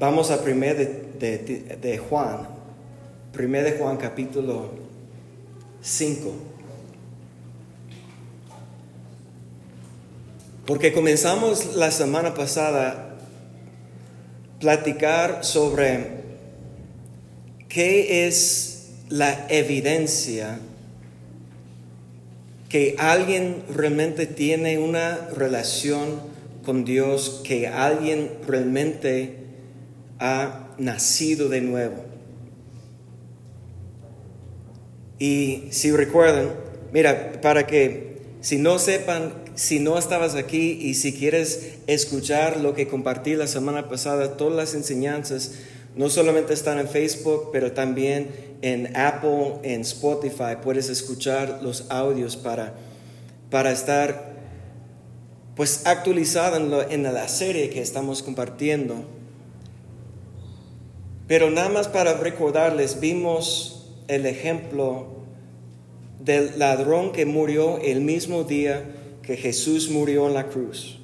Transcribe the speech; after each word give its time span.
Vamos 0.00 0.30
a 0.30 0.42
primer 0.42 0.78
de, 1.18 1.76
de 1.78 1.98
Juan, 1.98 2.48
primer 3.34 3.64
de 3.64 3.72
Juan 3.72 3.98
capítulo 3.98 4.70
5. 5.82 6.32
Porque 10.64 10.94
comenzamos 10.94 11.76
la 11.76 11.90
semana 11.90 12.32
pasada 12.32 13.18
platicar 14.58 15.44
sobre 15.44 16.22
qué 17.68 18.26
es 18.26 18.92
la 19.10 19.48
evidencia 19.50 20.60
que 22.70 22.96
alguien 22.98 23.64
realmente 23.68 24.24
tiene 24.24 24.78
una 24.78 25.28
relación 25.36 26.22
con 26.64 26.86
Dios, 26.86 27.42
que 27.44 27.68
alguien 27.68 28.30
realmente 28.46 29.39
ha 30.20 30.68
nacido 30.78 31.48
de 31.48 31.62
nuevo. 31.62 32.04
Y 35.18 35.64
si 35.70 35.90
recuerdan, 35.90 36.50
mira, 36.92 37.40
para 37.40 37.66
que 37.66 38.20
si 38.40 38.58
no 38.58 38.78
sepan, 38.78 39.34
si 39.54 39.80
no 39.80 39.98
estabas 39.98 40.34
aquí 40.34 40.78
y 40.80 40.94
si 40.94 41.12
quieres 41.12 41.74
escuchar 41.86 42.58
lo 42.60 42.74
que 42.74 42.88
compartí 42.88 43.34
la 43.34 43.46
semana 43.46 43.88
pasada, 43.88 44.36
todas 44.36 44.54
las 44.54 44.74
enseñanzas 44.74 45.52
no 45.96 46.08
solamente 46.08 46.54
están 46.54 46.78
en 46.78 46.88
Facebook, 46.88 47.50
pero 47.52 47.72
también 47.72 48.30
en 48.62 48.96
Apple, 48.96 49.54
en 49.62 49.80
Spotify. 49.82 50.56
Puedes 50.62 50.88
escuchar 50.88 51.60
los 51.62 51.86
audios 51.90 52.36
para, 52.36 52.74
para 53.50 53.72
estar 53.72 54.30
pues 55.56 55.86
actualizado 55.86 56.56
en, 56.56 56.92
en 56.92 57.12
la 57.12 57.28
serie 57.28 57.70
que 57.70 57.82
estamos 57.82 58.22
compartiendo. 58.22 59.04
Pero 61.30 61.48
nada 61.48 61.68
más 61.68 61.86
para 61.86 62.14
recordarles, 62.14 62.98
vimos 62.98 63.86
el 64.08 64.26
ejemplo 64.26 65.06
del 66.18 66.58
ladrón 66.58 67.12
que 67.12 67.24
murió 67.24 67.78
el 67.78 68.00
mismo 68.00 68.42
día 68.42 68.82
que 69.22 69.36
Jesús 69.36 69.90
murió 69.90 70.26
en 70.26 70.34
la 70.34 70.48
cruz. 70.48 70.98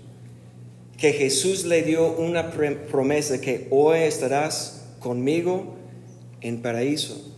Que 0.99 1.13
Jesús 1.13 1.65
le 1.65 1.83
dio 1.83 2.11
una 2.11 2.51
promesa 2.51 3.41
que 3.41 3.69
hoy 3.71 4.01
estarás 4.01 4.89
conmigo 4.99 5.77
en 6.41 6.61
paraíso. 6.61 7.33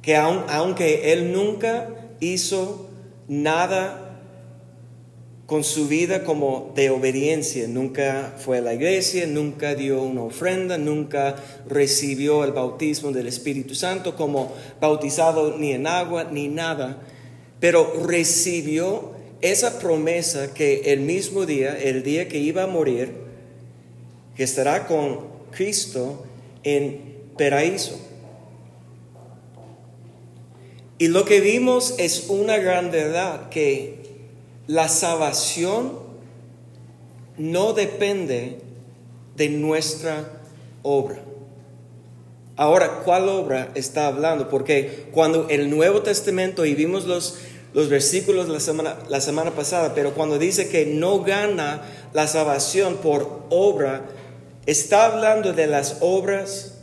Que 0.00 0.16
aunque 0.16 1.12
él 1.12 1.30
nunca 1.30 1.90
hizo 2.20 2.88
nada 3.28 4.07
con 5.48 5.64
su 5.64 5.88
vida 5.88 6.24
como 6.24 6.72
de 6.74 6.90
obediencia, 6.90 7.66
nunca 7.68 8.34
fue 8.36 8.58
a 8.58 8.60
la 8.60 8.74
iglesia, 8.74 9.26
nunca 9.26 9.74
dio 9.74 10.02
una 10.02 10.24
ofrenda, 10.24 10.76
nunca 10.76 11.36
recibió 11.66 12.44
el 12.44 12.52
bautismo 12.52 13.12
del 13.12 13.28
Espíritu 13.28 13.74
Santo 13.74 14.14
como 14.14 14.52
bautizado 14.78 15.56
ni 15.56 15.72
en 15.72 15.86
agua 15.86 16.24
ni 16.30 16.48
nada, 16.48 17.00
pero 17.60 17.94
recibió 18.04 19.12
esa 19.40 19.78
promesa 19.78 20.52
que 20.52 20.92
el 20.92 21.00
mismo 21.00 21.46
día, 21.46 21.78
el 21.78 22.02
día 22.02 22.28
que 22.28 22.36
iba 22.36 22.64
a 22.64 22.66
morir, 22.66 23.14
que 24.36 24.44
estará 24.44 24.86
con 24.86 25.28
Cristo 25.50 26.26
en 26.62 27.00
paraíso. 27.38 27.98
Y 30.98 31.08
lo 31.08 31.24
que 31.24 31.40
vimos 31.40 31.94
es 31.96 32.26
una 32.28 32.58
gran 32.58 32.90
verdad, 32.90 33.48
que 33.48 33.97
la 34.68 34.86
salvación 34.88 35.92
no 37.38 37.72
depende 37.72 38.58
de 39.34 39.48
nuestra 39.48 40.42
obra. 40.82 41.18
Ahora, 42.54 43.02
¿cuál 43.04 43.28
obra 43.28 43.70
está 43.74 44.08
hablando? 44.08 44.50
Porque 44.50 45.06
cuando 45.12 45.48
el 45.48 45.70
Nuevo 45.70 46.02
Testamento, 46.02 46.66
y 46.66 46.74
vimos 46.74 47.06
los, 47.06 47.38
los 47.72 47.88
versículos 47.88 48.48
la 48.48 48.60
semana, 48.60 48.98
la 49.08 49.20
semana 49.20 49.52
pasada, 49.52 49.94
pero 49.94 50.12
cuando 50.12 50.38
dice 50.38 50.68
que 50.68 50.84
no 50.84 51.22
gana 51.22 51.82
la 52.12 52.26
salvación 52.26 52.96
por 52.96 53.46
obra, 53.48 54.02
está 54.66 55.06
hablando 55.06 55.54
de 55.54 55.66
las 55.66 55.98
obras 56.00 56.74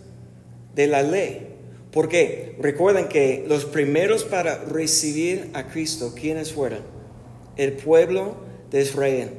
de 0.74 0.88
la 0.88 1.04
ley. 1.04 1.50
Porque 1.92 2.56
recuerden 2.60 3.10
que 3.10 3.46
los 3.48 3.66
primeros 3.66 4.24
para 4.24 4.58
recibir 4.64 5.52
a 5.54 5.68
Cristo, 5.68 6.14
¿quiénes 6.16 6.52
fueron? 6.52 6.95
El 7.58 7.74
pueblo 7.74 8.36
de 8.72 8.82
Israel. 8.82 9.32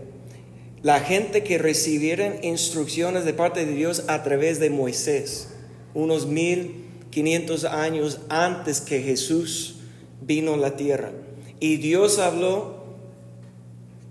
La 0.82 1.00
gente 1.00 1.43
que 1.43 1.59
recibieron 1.59 2.44
instrucciones 2.44 3.25
de 3.25 3.34
parte 3.34 3.65
de 3.65 3.72
Dios 3.72 4.04
a 4.09 4.22
través 4.22 4.60
de 4.60 4.71
Moisés, 4.71 5.49
unos 5.94 6.27
mil 6.27 6.84
quinientos 7.10 7.65
años 7.65 8.21
antes 8.28 8.81
que 8.81 9.03
Jesús 9.03 9.81
vino 10.21 10.54
a 10.54 10.59
la 10.59 10.77
tierra. 10.77 11.12
Y 11.60 11.77
Dios 11.77 12.19
habló 12.19 12.84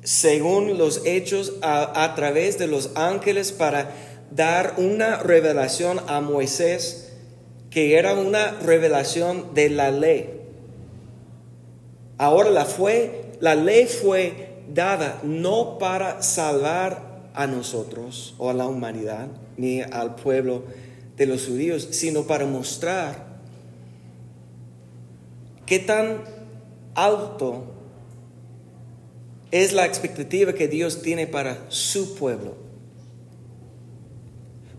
según 0.03 0.77
los 0.77 1.05
hechos 1.05 1.53
a, 1.61 2.03
a 2.03 2.15
través 2.15 2.57
de 2.57 2.67
los 2.67 2.91
ángeles 2.95 3.51
para 3.51 3.91
dar 4.31 4.75
una 4.77 5.17
revelación 5.17 5.99
a 6.07 6.21
Moisés 6.21 7.05
que 7.75 7.97
era 7.97 8.13
una 8.13 8.51
revelación 8.61 9.53
de 9.53 9.69
la 9.69 9.91
ley. 9.91 10.29
Ahora 12.17 12.49
la 12.49 12.63
fue, 12.63 13.24
la 13.45 13.53
ley 13.53 13.85
fue 13.85 14.63
dada 14.73 15.21
no 15.23 15.77
para 15.77 16.23
salvar 16.23 17.29
a 17.35 17.45
nosotros 17.45 18.33
o 18.39 18.49
a 18.49 18.55
la 18.55 18.65
humanidad 18.65 19.27
ni 19.55 19.81
al 19.81 20.15
pueblo 20.15 20.63
de 21.15 21.27
los 21.27 21.45
judíos, 21.45 21.89
sino 21.91 22.23
para 22.23 22.47
mostrar 22.47 23.23
qué 25.67 25.77
tan 25.77 26.23
alto 26.95 27.65
es 29.51 29.73
la 29.73 29.85
expectativa 29.85 30.53
que 30.53 30.67
Dios 30.67 31.03
tiene 31.03 31.27
para 31.27 31.67
su 31.69 32.15
pueblo. 32.15 32.55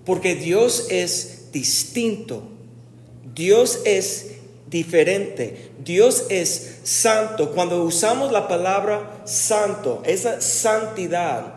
Porque 0.04 0.34
Dios 0.34 0.88
es 0.90 1.52
distinto. 1.52 2.42
Dios 3.32 3.82
es 3.84 4.35
diferente. 4.68 5.70
Dios 5.84 6.26
es 6.28 6.80
santo. 6.84 7.52
Cuando 7.52 7.82
usamos 7.84 8.32
la 8.32 8.48
palabra 8.48 9.22
santo, 9.24 10.02
esa 10.04 10.40
santidad 10.40 11.54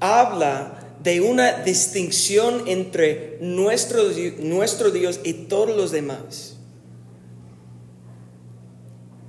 habla 0.00 0.78
de 1.02 1.20
una 1.20 1.62
distinción 1.62 2.64
entre 2.66 3.38
nuestro, 3.40 4.02
nuestro 4.40 4.90
Dios 4.90 5.20
y 5.24 5.32
todos 5.32 5.76
los 5.76 5.90
demás. 5.90 6.56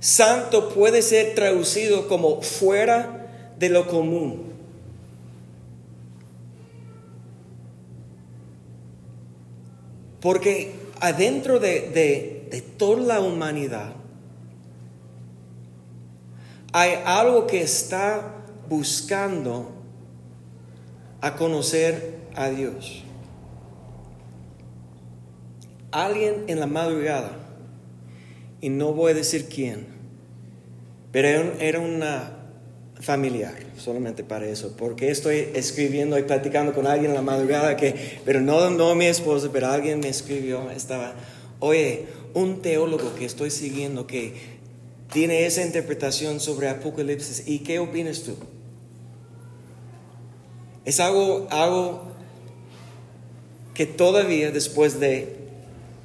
Santo 0.00 0.68
puede 0.68 1.00
ser 1.02 1.34
traducido 1.34 2.08
como 2.08 2.42
fuera 2.42 3.54
de 3.58 3.70
lo 3.70 3.88
común. 3.88 4.52
Porque 10.20 10.83
adentro 11.00 11.60
de, 11.60 12.62
toda 12.78 13.00
la 13.00 13.20
humanidad 13.20 13.92
hay 16.72 16.92
algo 17.04 17.46
que 17.46 17.62
está 17.62 18.34
buscando 18.68 19.72
a 21.20 21.36
conocer 21.36 22.18
a 22.34 22.48
Dios. 22.48 23.04
Alguien 25.92 26.44
en 26.48 26.58
la 26.58 26.66
madrugada, 26.66 27.30
y 28.60 28.68
no 28.70 28.92
voy 28.92 29.12
a 29.12 29.14
decir 29.14 29.48
quién, 29.48 29.86
pero 31.12 31.28
era 31.60 31.78
una 31.78 32.33
familiar, 33.04 33.54
solamente 33.76 34.24
para 34.24 34.46
eso, 34.46 34.74
porque 34.78 35.10
estoy 35.10 35.50
escribiendo 35.54 36.18
y 36.18 36.22
platicando 36.22 36.72
con 36.72 36.86
alguien 36.86 37.10
en 37.10 37.14
la 37.14 37.22
madrugada 37.22 37.76
que, 37.76 38.18
pero 38.24 38.40
no, 38.40 38.70
no 38.70 38.94
mi 38.94 39.04
esposa, 39.04 39.50
pero 39.52 39.66
alguien 39.66 40.00
me 40.00 40.08
escribió, 40.08 40.70
estaba, 40.70 41.14
oye, 41.60 42.06
un 42.32 42.62
teólogo 42.62 43.14
que 43.14 43.26
estoy 43.26 43.50
siguiendo 43.50 44.06
que 44.06 44.32
tiene 45.12 45.44
esa 45.44 45.62
interpretación 45.62 46.40
sobre 46.40 46.68
Apocalipsis, 46.70 47.46
¿y 47.46 47.58
qué 47.58 47.78
opinas 47.78 48.22
tú? 48.22 48.36
Es 50.86 50.98
algo, 50.98 51.46
algo 51.50 52.04
que 53.74 53.84
todavía 53.84 54.50
después 54.50 54.98
de 54.98 55.36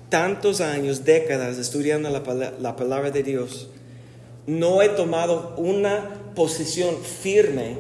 tantos 0.10 0.60
años, 0.60 1.06
décadas 1.06 1.58
estudiando 1.58 2.10
la, 2.10 2.54
la 2.60 2.76
palabra 2.76 3.10
de 3.10 3.24
Dios, 3.24 3.70
no 4.50 4.82
he 4.82 4.90
tomado 4.90 5.54
una 5.58 6.34
posición 6.36 6.96
firme 6.98 7.78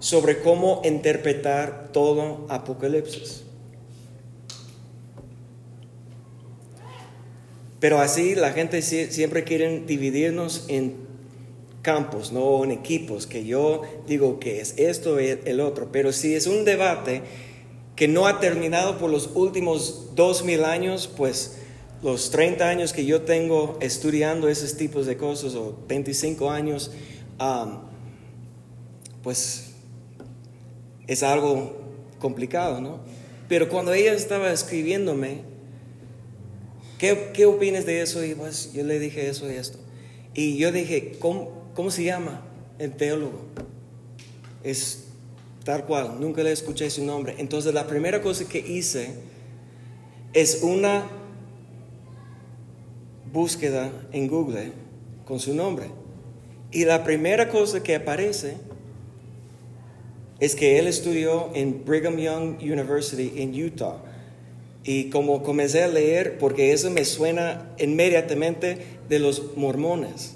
sobre 0.00 0.40
cómo 0.40 0.82
interpretar 0.84 1.90
todo 1.92 2.46
Apocalipsis. 2.50 3.44
Pero 7.80 8.00
así 8.00 8.34
la 8.34 8.52
gente 8.52 8.82
siempre 8.82 9.44
quiere 9.44 9.80
dividirnos 9.80 10.66
en 10.68 10.94
campos, 11.80 12.32
no 12.32 12.62
en 12.64 12.70
equipos, 12.70 13.26
que 13.26 13.44
yo 13.44 13.82
digo 14.06 14.38
que 14.38 14.60
es 14.60 14.74
esto 14.76 15.20
y 15.20 15.38
el 15.44 15.60
otro. 15.60 15.90
Pero 15.90 16.12
si 16.12 16.34
es 16.34 16.46
un 16.46 16.64
debate 16.64 17.22
que 17.96 18.08
no 18.08 18.26
ha 18.26 18.40
terminado 18.40 18.98
por 18.98 19.10
los 19.10 19.30
últimos 19.34 20.14
dos 20.14 20.44
mil 20.44 20.64
años, 20.64 21.08
pues 21.16 21.61
los 22.02 22.30
30 22.30 22.68
años 22.68 22.92
que 22.92 23.04
yo 23.06 23.22
tengo 23.22 23.78
estudiando 23.80 24.48
esos 24.48 24.76
tipos 24.76 25.06
de 25.06 25.16
cosas, 25.16 25.54
o 25.54 25.78
25 25.88 26.50
años, 26.50 26.90
pues 29.22 29.70
es 31.06 31.22
algo 31.22 31.80
complicado, 32.18 32.80
¿no? 32.80 33.00
Pero 33.48 33.68
cuando 33.68 33.92
ella 33.92 34.12
estaba 34.14 34.52
escribiéndome, 34.52 35.42
¿qué, 36.98 37.30
qué 37.32 37.46
opinas 37.46 37.86
de 37.86 38.02
eso? 38.02 38.24
Y 38.24 38.34
pues 38.34 38.72
yo 38.72 38.82
le 38.84 38.98
dije 38.98 39.28
eso 39.28 39.50
y 39.50 39.54
esto. 39.54 39.78
Y 40.34 40.56
yo 40.56 40.72
dije, 40.72 41.16
¿cómo, 41.18 41.70
cómo 41.74 41.90
se 41.90 42.04
llama 42.04 42.42
el 42.78 42.92
teólogo? 42.96 43.42
Es 44.64 45.04
tal 45.64 45.84
cual, 45.84 46.20
nunca 46.20 46.42
le 46.42 46.50
escuché 46.50 46.90
su 46.90 47.04
nombre. 47.04 47.36
Entonces 47.38 47.74
la 47.74 47.86
primera 47.86 48.22
cosa 48.22 48.48
que 48.48 48.58
hice 48.58 49.10
es 50.32 50.62
una 50.62 51.21
búsqueda 53.32 53.90
en 54.12 54.28
Google 54.28 54.72
con 55.24 55.40
su 55.40 55.54
nombre. 55.54 55.86
Y 56.70 56.84
la 56.84 57.04
primera 57.04 57.48
cosa 57.48 57.82
que 57.82 57.94
aparece 57.94 58.56
es 60.40 60.54
que 60.54 60.78
él 60.78 60.86
estudió 60.86 61.50
en 61.54 61.84
Brigham 61.84 62.16
Young 62.16 62.58
University 62.60 63.32
en 63.36 63.54
Utah. 63.54 64.02
Y 64.84 65.10
como 65.10 65.42
comencé 65.42 65.82
a 65.82 65.88
leer, 65.88 66.38
porque 66.38 66.72
eso 66.72 66.90
me 66.90 67.04
suena 67.04 67.72
inmediatamente 67.78 68.78
de 69.08 69.18
los 69.20 69.56
mormones, 69.56 70.34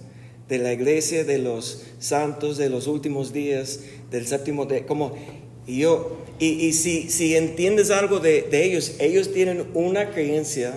de 0.48 0.58
la 0.58 0.72
iglesia 0.72 1.24
de 1.24 1.38
los 1.38 1.84
santos 1.98 2.56
de 2.56 2.70
los 2.70 2.86
últimos 2.86 3.32
días, 3.32 3.80
del 4.10 4.26
séptimo 4.26 4.66
día, 4.66 4.86
como 4.86 5.14
y 5.66 5.80
yo, 5.80 6.18
y, 6.38 6.72
si, 6.74 7.10
si, 7.10 7.34
entiendes 7.34 7.90
algo 7.90 8.20
de, 8.20 8.42
de 8.42 8.64
ellos, 8.64 8.94
ellos 9.00 9.32
tienen 9.32 9.66
una 9.74 10.10
creencia 10.12 10.74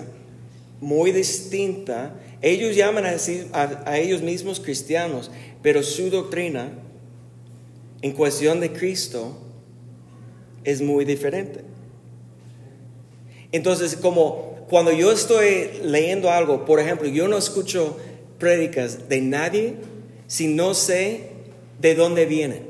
muy 0.82 1.12
distinta. 1.12 2.16
Ellos 2.42 2.76
llaman 2.76 3.06
a, 3.06 3.18
a, 3.86 3.98
ellos 3.98 4.22
mismos 4.22 4.60
cristianos, 4.60 5.32
pero 5.62 5.84
su 5.84 6.10
doctrina 6.10 6.72
en 8.02 8.12
cuestión 8.14 8.60
de 8.60 8.72
Cristo 8.72 9.38
es 10.64 10.82
muy 10.82 11.06
diferente. 11.06 11.62
Entonces, 13.52 13.96
como 13.96 14.66
cuando 14.70 14.92
yo 14.92 15.12
estoy 15.12 15.70
leyendo 15.84 16.30
algo, 16.30 16.66
por 16.66 16.80
ejemplo, 16.80 17.08
yo 17.08 17.28
no 17.28 17.38
escucho 17.38 17.98
prédicas 18.38 19.10
de 19.10 19.22
nadie 19.22 19.76
si 20.28 20.48
no 20.48 20.74
sé 20.74 21.30
de 21.82 21.96
dónde 21.96 22.26
vienen. 22.26 22.70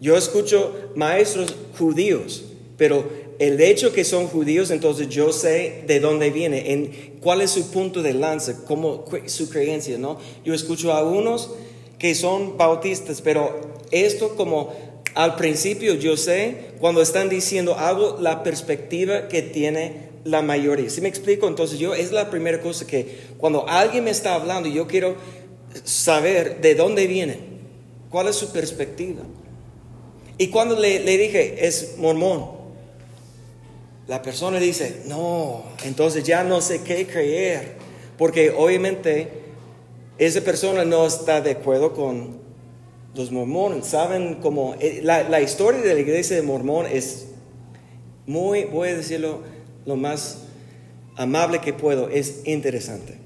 Yo 0.00 0.16
escucho 0.16 0.90
maestros 0.96 1.54
judíos, 1.78 2.44
pero 2.76 3.08
el 3.42 3.60
hecho 3.60 3.92
que 3.92 4.04
son 4.04 4.28
judíos, 4.28 4.70
entonces 4.70 5.08
yo 5.08 5.32
sé 5.32 5.82
de 5.88 5.98
dónde 5.98 6.30
viene, 6.30 6.72
en 6.74 7.18
cuál 7.20 7.40
es 7.40 7.50
su 7.50 7.72
punto 7.72 8.00
de 8.00 8.14
lanza, 8.14 8.64
cómo 8.64 9.04
su 9.26 9.50
creencia, 9.50 9.98
¿no? 9.98 10.16
Yo 10.44 10.54
escucho 10.54 10.92
a 10.92 11.02
unos 11.02 11.50
que 11.98 12.14
son 12.14 12.56
bautistas, 12.56 13.20
pero 13.20 13.80
esto 13.90 14.36
como 14.36 14.72
al 15.14 15.34
principio 15.34 15.94
yo 15.94 16.16
sé 16.16 16.72
cuando 16.78 17.02
están 17.02 17.28
diciendo 17.28 17.76
algo 17.76 18.16
la 18.20 18.44
perspectiva 18.44 19.26
que 19.26 19.42
tiene 19.42 20.10
la 20.22 20.40
mayoría. 20.40 20.88
¿Sí 20.88 21.00
me 21.00 21.08
explico? 21.08 21.48
Entonces 21.48 21.80
yo 21.80 21.96
es 21.96 22.12
la 22.12 22.30
primera 22.30 22.60
cosa 22.60 22.86
que 22.86 23.22
cuando 23.38 23.68
alguien 23.68 24.04
me 24.04 24.12
está 24.12 24.36
hablando 24.36 24.68
yo 24.68 24.86
quiero 24.86 25.16
saber 25.82 26.60
de 26.60 26.76
dónde 26.76 27.08
viene, 27.08 27.38
cuál 28.08 28.28
es 28.28 28.36
su 28.36 28.52
perspectiva. 28.52 29.22
Y 30.38 30.46
cuando 30.46 30.78
le, 30.78 31.00
le 31.00 31.18
dije, 31.18 31.66
es 31.66 31.96
mormón, 31.98 32.61
la 34.08 34.22
persona 34.22 34.58
dice, 34.58 35.02
no, 35.06 35.64
entonces 35.84 36.24
ya 36.24 36.42
no 36.44 36.60
sé 36.60 36.82
qué 36.82 37.06
creer, 37.06 37.76
porque 38.18 38.50
obviamente 38.50 39.28
esa 40.18 40.40
persona 40.40 40.84
no 40.84 41.06
está 41.06 41.40
de 41.40 41.52
acuerdo 41.52 41.92
con 41.94 42.40
los 43.14 43.30
mormones. 43.30 43.86
Saben 43.86 44.36
cómo 44.36 44.74
eh, 44.80 45.00
la, 45.02 45.40
historia 45.40 45.80
de 45.80 45.94
la 45.94 46.00
iglesia 46.00 46.36
de 46.36 46.42
mormón 46.42 46.86
es 46.86 47.28
muy, 48.26 48.64
voy 48.64 48.90
a 48.90 48.96
decirlo 48.96 49.40
lo 49.84 49.96
más 49.96 50.44
amable 51.16 51.60
que 51.60 51.72
puedo, 51.72 52.08
es 52.08 52.42
interesante. 52.44 53.18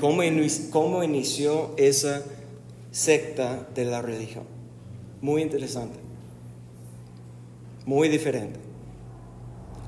Cómo, 0.00 0.22
cómo 0.70 1.02
inició 1.02 1.74
esa 1.76 2.22
secta 2.90 3.68
de 3.74 3.84
la 3.84 4.02
religión. 4.02 4.44
Muy 5.20 5.42
interesante. 5.42 5.98
Muy 7.84 8.08
diferente. 8.08 8.59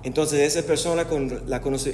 Entonces 0.04 0.40
esa 0.40 0.66
persona 0.66 1.06
con 1.06 1.42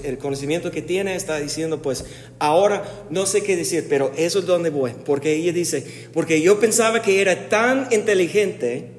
el 0.02 0.18
conocimiento 0.18 0.70
que 0.70 0.80
tiene 0.80 1.14
está 1.14 1.38
diciendo, 1.38 1.82
pues 1.82 2.06
ahora 2.38 2.84
no 3.10 3.26
sé 3.26 3.42
qué 3.42 3.54
decir, 3.54 3.86
pero 3.88 4.12
eso 4.16 4.38
es 4.38 4.46
donde 4.46 4.70
voy. 4.70 4.92
Porque 5.04 5.34
ella 5.34 5.52
dice, 5.52 5.84
porque 6.14 6.40
yo 6.40 6.58
pensaba 6.58 7.02
que 7.02 7.20
era 7.20 7.48
tan 7.48 7.88
inteligente 7.90 8.92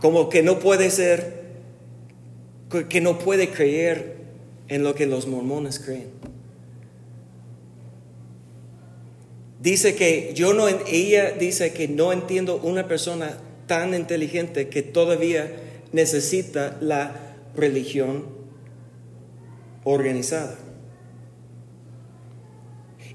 como 0.00 0.30
que 0.30 0.42
no 0.42 0.58
puede 0.58 0.90
ser, 0.90 1.44
que 2.88 3.00
no 3.00 3.18
puede 3.18 3.50
creer 3.50 4.16
en 4.68 4.82
lo 4.82 4.94
que 4.94 5.06
los 5.06 5.26
mormones 5.26 5.78
creen. 5.78 6.08
Dice 9.60 9.96
que 9.96 10.32
yo 10.34 10.54
no, 10.54 10.68
ella 10.68 11.32
dice 11.32 11.72
que 11.72 11.88
no 11.88 12.12
entiendo 12.12 12.56
una 12.62 12.88
persona 12.88 13.38
tan 13.66 13.94
inteligente 13.94 14.68
que 14.68 14.82
todavía 14.82 15.50
necesita 15.96 16.76
la 16.82 17.36
religión 17.56 18.26
organizada. 19.82 20.58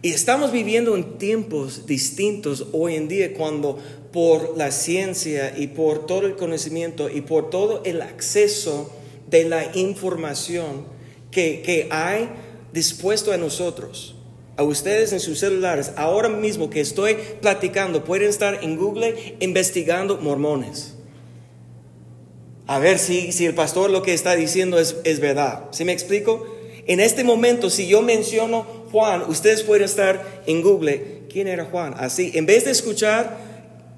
Y 0.02 0.10
estamos 0.10 0.52
viviendo 0.52 0.96
en 0.96 1.20
tiempos 1.20 1.86
distintos 1.86 2.66
hoy 2.72 2.96
en 2.96 3.08
día 3.08 3.36
cuando 3.36 3.78
por 4.12 4.58
la 4.58 4.72
ciencia 4.72 5.54
y 5.56 5.68
por 5.68 6.08
todo 6.08 6.26
el 6.26 6.36
conocimiento 6.36 7.08
y 7.08 7.22
por 7.22 7.52
todo 7.52 7.84
el 7.86 8.02
acceso 8.02 8.92
de 9.30 9.44
la 9.44 9.78
información 9.78 10.86
que, 11.30 11.62
que 11.62 11.88
hay 11.92 12.30
dispuesto 12.74 13.32
a 13.32 13.38
nosotros, 13.38 14.16
a 14.58 14.64
ustedes 14.64 15.14
en 15.14 15.20
sus 15.20 15.38
celulares, 15.38 15.92
ahora 15.98 16.30
mismo 16.30 16.72
que 16.72 16.82
estoy 16.82 17.16
platicando, 17.42 18.04
pueden 18.04 18.28
estar 18.28 18.64
en 18.64 18.76
Google 18.76 19.36
investigando 19.40 20.18
mormones 20.18 20.96
a 22.72 22.80
ver 22.80 23.00
si, 23.00 23.34
si 23.34 23.46
el 23.46 23.54
pastor 23.54 23.90
lo 23.90 24.02
que 24.02 24.14
está 24.14 24.34
diciendo 24.34 24.80
es, 24.80 24.96
es 25.04 25.20
verdad. 25.20 25.66
¿Sí 25.72 25.84
me 25.84 25.92
explico? 25.92 26.48
En 26.88 27.02
este 27.02 27.26
momento, 27.26 27.70
si 27.70 27.86
yo 27.86 28.02
menciono 28.02 28.66
Juan, 28.94 29.24
ustedes 29.28 29.64
pueden 29.64 29.84
estar 29.84 30.42
en 30.48 30.62
Google, 30.62 31.24
¿quién 31.30 31.50
era 31.50 31.66
Juan? 31.66 31.96
Así, 31.98 32.32
en 32.34 32.46
vez 32.46 32.64
de 32.64 32.72
escuchar 32.72 33.38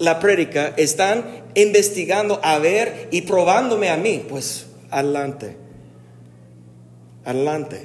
la 0.00 0.18
prédica, 0.18 0.74
están 0.76 1.44
investigando 1.54 2.40
a 2.42 2.58
ver 2.58 3.06
y 3.12 3.22
probándome 3.22 3.90
a 3.90 3.96
mí. 3.96 4.24
Pues 4.28 4.66
adelante, 4.90 5.56
adelante. 7.24 7.80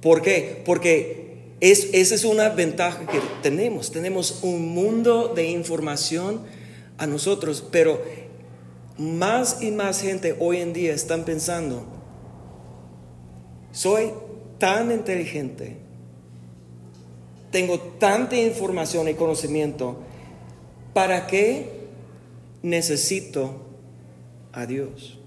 ¿Por 0.00 0.22
qué? 0.22 0.62
Porque 0.64 1.56
es, 1.58 1.88
esa 1.94 2.14
es 2.14 2.24
una 2.24 2.50
ventaja 2.50 3.08
que 3.08 3.18
tenemos. 3.42 3.90
Tenemos 3.90 4.38
un 4.42 4.68
mundo 4.68 5.32
de 5.34 5.48
información 5.48 6.42
a 6.96 7.08
nosotros, 7.08 7.64
pero 7.72 8.27
más 8.98 9.62
y 9.62 9.70
más 9.70 10.00
gente 10.00 10.36
hoy 10.40 10.58
en 10.58 10.72
día 10.72 10.92
están 10.92 11.24
pensando, 11.24 11.84
soy 13.70 14.10
tan 14.58 14.90
inteligente, 14.90 15.76
tengo 17.52 17.78
tanta 17.78 18.36
información 18.36 19.08
y 19.08 19.14
conocimiento, 19.14 19.98
¿para 20.92 21.28
qué 21.28 21.86
necesito 22.62 23.62
a 24.52 24.66
Dios? 24.66 25.18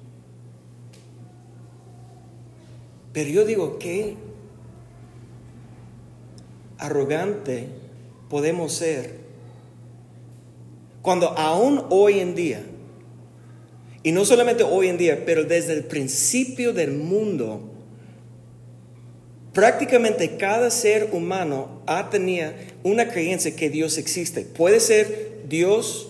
Pero 3.13 3.29
yo 3.29 3.45
digo, 3.45 3.79
¿qué 3.79 4.15
arrogante 6.77 7.67
podemos 8.29 8.73
ser 8.73 9.21
cuando 11.01 11.29
aún 11.37 11.85
hoy 11.89 12.19
en 12.19 12.35
día 12.35 12.65
y 14.03 14.11
no 14.11 14.25
solamente 14.25 14.63
hoy 14.63 14.87
en 14.87 14.97
día, 14.97 15.23
pero 15.25 15.43
desde 15.43 15.73
el 15.73 15.83
principio 15.83 16.73
del 16.73 16.91
mundo, 16.91 17.61
prácticamente 19.53 20.37
cada 20.37 20.71
ser 20.71 21.09
humano 21.11 21.81
ha 21.85 22.09
tenido 22.09 22.51
una 22.83 23.09
creencia 23.09 23.55
que 23.55 23.69
Dios 23.69 23.97
existe. 23.97 24.41
Puede 24.41 24.79
ser 24.79 25.43
Dios, 25.47 26.09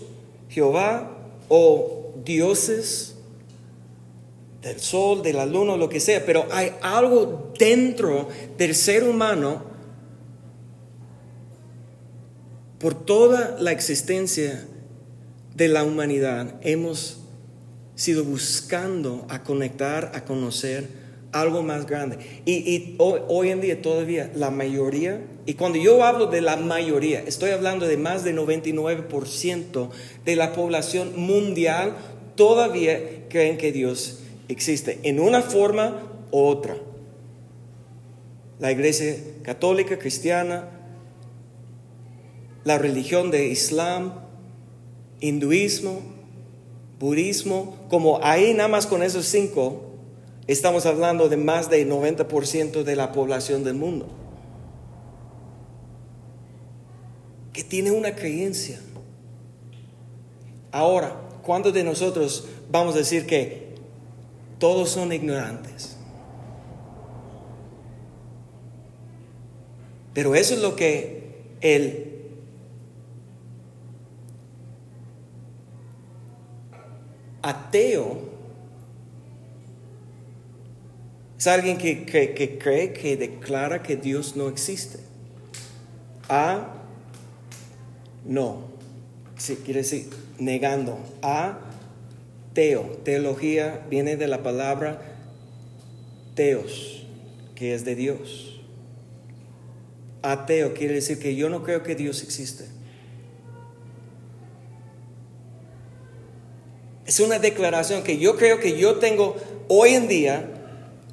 Jehová 0.50 1.18
o 1.50 2.14
dioses 2.24 3.16
del 4.62 4.80
sol, 4.80 5.24
de 5.24 5.34
la 5.34 5.46
luna, 5.46 5.76
lo 5.76 5.90
que 5.90 6.00
sea, 6.00 6.26
pero 6.26 6.48
hay 6.52 6.72
algo 6.82 7.52
dentro 7.58 8.30
del 8.58 8.76
ser 8.76 9.04
humano 9.04 9.72
por 12.82 12.94
toda 12.94 13.58
la 13.60 13.72
existencia 13.72 14.66
de 15.56 15.68
la 15.68 15.84
humanidad 15.84 16.56
hemos 16.62 17.21
sido 18.02 18.24
buscando 18.24 19.28
a 19.30 19.44
conectar, 19.44 20.12
a 20.16 20.26
conocer 20.26 20.88
algo 21.32 21.62
más 21.62 21.86
grande. 21.86 22.18
Y, 22.46 22.96
hoy, 22.98 23.50
en 23.50 23.62
día 23.62 23.80
todavía 23.80 24.32
la 24.34 24.50
mayoría, 24.50 25.22
y 25.46 25.54
cuando 25.54 25.78
yo 25.78 26.04
hablo 26.04 26.26
de 26.26 26.42
la 26.42 26.58
mayoría, 26.58 27.20
estoy 27.20 27.52
hablando 27.52 27.88
de 27.88 27.98
más 27.98 28.24
del 28.24 28.40
99% 28.40 29.90
de 30.26 30.36
la 30.36 30.52
población 30.54 31.14
mundial, 31.16 31.96
todavía 32.34 33.28
creen 33.30 33.60
que 33.60 33.72
Dios 33.72 34.24
existe 34.48 35.00
en 35.04 35.20
una 35.20 35.44
forma 35.44 36.02
u 36.32 36.40
otra. 36.40 36.78
La 38.58 38.72
iglesia 38.72 39.16
católica, 39.44 40.00
cristiana, 40.00 40.70
la 42.64 42.80
religión 42.80 43.30
de 43.30 43.46
Islam, 43.46 44.14
hinduismo, 45.20 46.21
budismo, 47.02 47.76
como 47.90 48.24
ahí 48.24 48.54
nada 48.54 48.70
más 48.70 48.86
con 48.86 49.02
esos 49.02 49.26
cinco, 49.26 49.82
estamos 50.46 50.86
hablando 50.86 51.30
de 51.30 51.36
más 51.36 51.70
del 51.70 51.90
90% 51.90 52.84
de 52.84 52.96
la 52.96 53.12
población 53.12 53.64
del 53.64 53.74
mundo. 53.74 54.08
Que 57.52 57.64
tiene 57.64 57.92
una 57.92 58.16
creencia. 58.16 58.80
Ahora, 60.72 61.20
¿cuántos 61.42 61.74
de 61.74 61.84
nosotros 61.84 62.46
vamos 62.70 62.94
a 62.94 63.00
decir 63.00 63.26
que 63.26 63.74
todos 64.60 64.92
son 64.92 65.12
ignorantes? 65.12 65.98
Pero 70.14 70.36
eso 70.36 70.54
es 70.54 70.62
lo 70.62 70.76
que 70.76 71.42
el 71.62 72.11
ateo 77.42 78.32
es 81.42 81.48
alguien 81.48 81.80
que, 81.80 82.06
cree, 82.06 82.94
que 82.94 83.18
declara 83.18 83.82
que 83.82 83.96
Dios 83.96 84.36
no 84.36 84.48
existe. 84.48 85.00
A, 86.30 86.68
no. 88.26 88.66
Sí, 89.40 89.56
quiere 89.66 89.80
decir 89.80 90.08
negando. 90.38 91.00
A, 91.24 91.58
teo. 92.54 92.84
Teología 93.04 93.84
viene 93.90 94.18
de 94.18 94.28
la 94.28 94.44
palabra 94.44 95.02
teos, 96.36 97.08
que 97.56 97.74
es 97.74 97.86
de 97.86 97.96
Dios. 97.96 98.62
Ateo 100.22 100.76
quiere 100.76 100.94
decir 100.94 101.18
que 101.18 101.36
yo 101.36 101.50
no 101.50 101.64
creo 101.64 101.82
que 101.82 101.96
Dios 101.96 102.22
existe. 102.22 102.66
Es 107.12 107.20
una 107.20 107.40
declaración 107.40 108.04
que 108.04 108.20
yo 108.20 108.38
creo 108.38 108.62
que 108.62 108.78
yo 108.78 108.96
tengo 108.96 109.36
hoy 109.68 109.96
en 109.96 110.08
día 110.08 110.50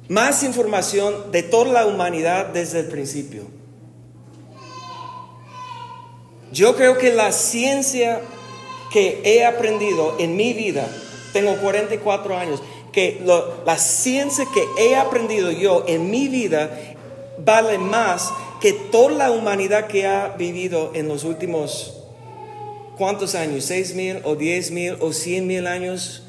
más 0.07 0.43
información 0.43 1.29
de 1.33 1.43
toda 1.43 1.73
la 1.73 1.85
humanidad 1.87 2.45
desde 2.45 2.79
el 2.79 2.85
principio. 2.85 3.43
Yo 6.53 6.77
creo 6.77 6.97
que 6.97 7.11
la 7.11 7.33
ciencia 7.33 8.21
que 8.93 9.19
he 9.25 9.43
aprendido 9.43 10.15
en 10.19 10.37
mi 10.37 10.53
vida, 10.53 10.87
tengo 11.33 11.57
44 11.57 12.37
años, 12.37 12.63
que 12.93 13.21
la 13.65 13.77
ciencia 13.77 14.45
que 14.53 14.63
he 14.81 14.95
aprendido 14.95 15.51
yo 15.51 15.83
en 15.85 16.09
mi 16.09 16.29
vida 16.29 16.95
vale 17.39 17.77
más 17.77 18.31
que 18.61 18.71
toda 18.71 19.11
la 19.11 19.31
humanidad 19.31 19.87
que 19.87 20.07
ha 20.07 20.29
vivido 20.37 20.91
en 20.93 21.09
los 21.09 21.25
últimos 21.25 21.98
¿Cuántos 22.99 23.33
años? 23.33 23.63
¿Seis 23.63 23.95
mil 23.95 24.17
o 24.25 24.35
diez 24.35 24.71
mil 24.71 24.97
o 24.99 25.13
cien 25.13 25.47
mil 25.47 25.67
años? 25.67 26.23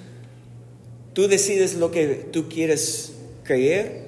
Tú 1.14 1.26
decides 1.26 1.74
lo 1.74 1.90
que 1.90 2.28
tú 2.30 2.48
quieres 2.48 3.12
creer. 3.42 4.04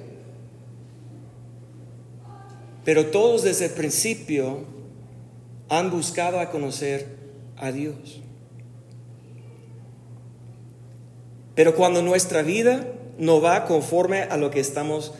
Pero 2.85 3.07
todos 3.07 3.43
desde 3.43 3.65
el 3.65 3.71
principio 3.71 4.63
han 5.67 5.91
buscado 5.91 6.39
a 6.39 6.51
conocer 6.51 7.05
a 7.57 7.73
Dios. 7.73 8.21
Pero 11.55 11.75
cuando 11.75 12.01
nuestra 12.01 12.43
vida 12.43 12.87
no 13.17 13.41
va 13.41 13.65
conforme 13.65 14.21
a 14.21 14.37
lo 14.37 14.51
que 14.51 14.61
estamos 14.61 15.11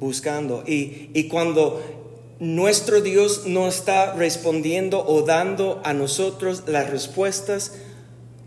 buscando 0.00 0.64
y, 0.66 1.10
y 1.12 1.28
cuando 1.28 2.05
nuestro 2.38 3.00
Dios 3.00 3.46
no 3.46 3.66
está 3.66 4.12
respondiendo 4.12 5.04
o 5.06 5.22
dando 5.22 5.80
a 5.84 5.94
nosotros 5.94 6.64
las 6.66 6.90
respuestas 6.90 7.72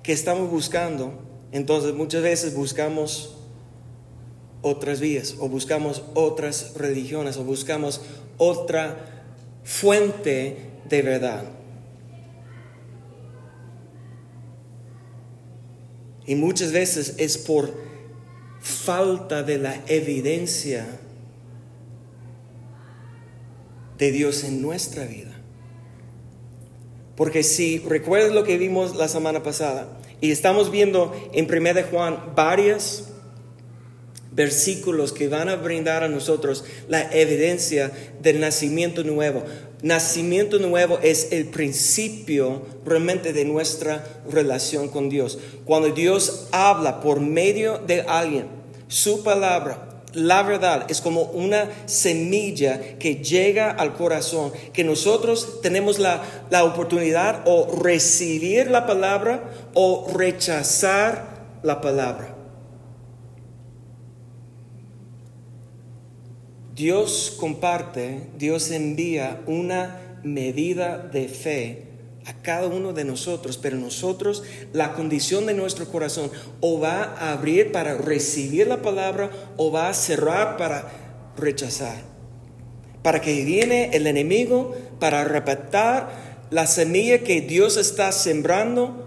que 0.04 0.14
estamos 0.14 0.50
buscando, 0.50 1.14
entonces 1.52 1.94
muchas 1.94 2.22
veces 2.22 2.54
buscamos 2.54 3.36
otras 4.62 5.00
vías 5.00 5.36
o 5.40 5.48
buscamos 5.48 6.04
otras 6.14 6.74
religiones 6.76 7.38
o 7.38 7.44
buscamos 7.44 8.02
otra 8.38 9.26
fuente 9.64 10.58
de 10.88 11.02
verdad. 11.02 11.44
Y 16.26 16.36
muchas 16.36 16.72
veces 16.72 17.16
es 17.18 17.40
por 17.40 17.74
falta 18.60 19.42
de 19.42 19.58
la 19.58 19.82
evidencia 19.88 21.00
de 24.00 24.12
Dios 24.12 24.44
en 24.44 24.62
nuestra 24.62 25.06
vida. 25.06 25.36
Porque 27.16 27.44
si 27.44 27.80
recuerdas 27.80 28.32
lo 28.32 28.46
que 28.46 28.58
vimos 28.58 28.96
la 28.96 29.10
semana 29.10 29.44
pasada, 29.44 30.00
y 30.22 30.32
estamos 30.32 30.72
viendo 30.72 31.14
en 31.34 31.46
1 31.46 31.84
Juan 31.92 32.34
varios 32.36 33.06
versículos 34.32 35.12
que 35.12 35.28
van 35.28 35.50
a 35.50 35.56
brindar 35.56 36.04
a 36.04 36.08
nosotros 36.08 36.64
la 36.88 37.12
evidencia 37.14 37.92
del 38.22 38.40
nacimiento 38.40 39.04
nuevo. 39.04 39.44
Nacimiento 39.82 40.60
nuevo 40.60 41.00
es 41.02 41.32
el 41.32 41.46
principio 41.48 42.62
realmente 42.86 43.34
de 43.34 43.46
nuestra 43.46 44.22
relación 44.30 44.90
con 44.90 45.10
Dios. 45.10 45.40
Cuando 45.66 45.90
Dios 45.90 46.48
habla 46.52 47.02
por 47.02 47.22
medio 47.22 47.80
de 47.80 48.02
alguien, 48.02 48.48
su 48.88 49.24
palabra, 49.24 49.89
la 50.14 50.42
verdad 50.44 50.86
es 50.90 51.02
como 51.02 51.24
una 51.24 51.70
semilla 51.86 52.98
que 52.98 53.18
llega 53.18 53.72
al 53.72 53.94
corazón, 53.94 54.52
que 54.74 54.84
nosotros 54.84 55.62
tenemos 55.62 56.00
la, 56.00 56.22
oportunidad 56.64 57.44
o 57.46 57.80
recibir 57.82 58.72
la 58.72 58.88
palabra 58.88 59.52
o 59.74 60.08
rechazar 60.14 61.60
la 61.64 61.82
palabra. 61.82 62.36
Dios 66.76 67.36
comparte, 67.38 68.30
Dios 68.38 68.72
envía 68.72 69.42
una 69.46 70.00
medida 70.24 70.98
de 70.98 71.28
fe 71.28 71.89
a 72.26 72.34
cada 72.42 72.68
uno 72.68 72.94
de 72.94 73.06
nosotros, 73.06 73.58
pero 73.58 73.78
nosotros, 73.78 74.44
la 74.74 74.94
condición 74.94 75.46
de 75.46 75.54
nuestro 75.54 75.86
corazón, 75.88 76.32
o 76.60 76.80
va 76.80 77.04
a 77.04 77.32
abrir 77.32 77.72
para 77.72 77.96
recibir 77.96 78.68
la 78.68 78.82
palabra 78.82 79.32
o 79.58 79.72
va 79.72 79.90
a 79.90 79.94
cerrar 79.94 80.58
para 80.58 81.32
rechazar. 81.38 81.98
Para 83.04 83.22
que 83.22 83.44
viene 83.44 83.92
el 83.94 84.08
enemigo 84.08 84.76
para 85.00 85.24
repetir 85.24 86.04
la 86.52 86.68
semilla 86.68 87.20
que 87.20 87.42
Dios 87.42 87.78
está 87.78 88.12
sembrando 88.12 89.06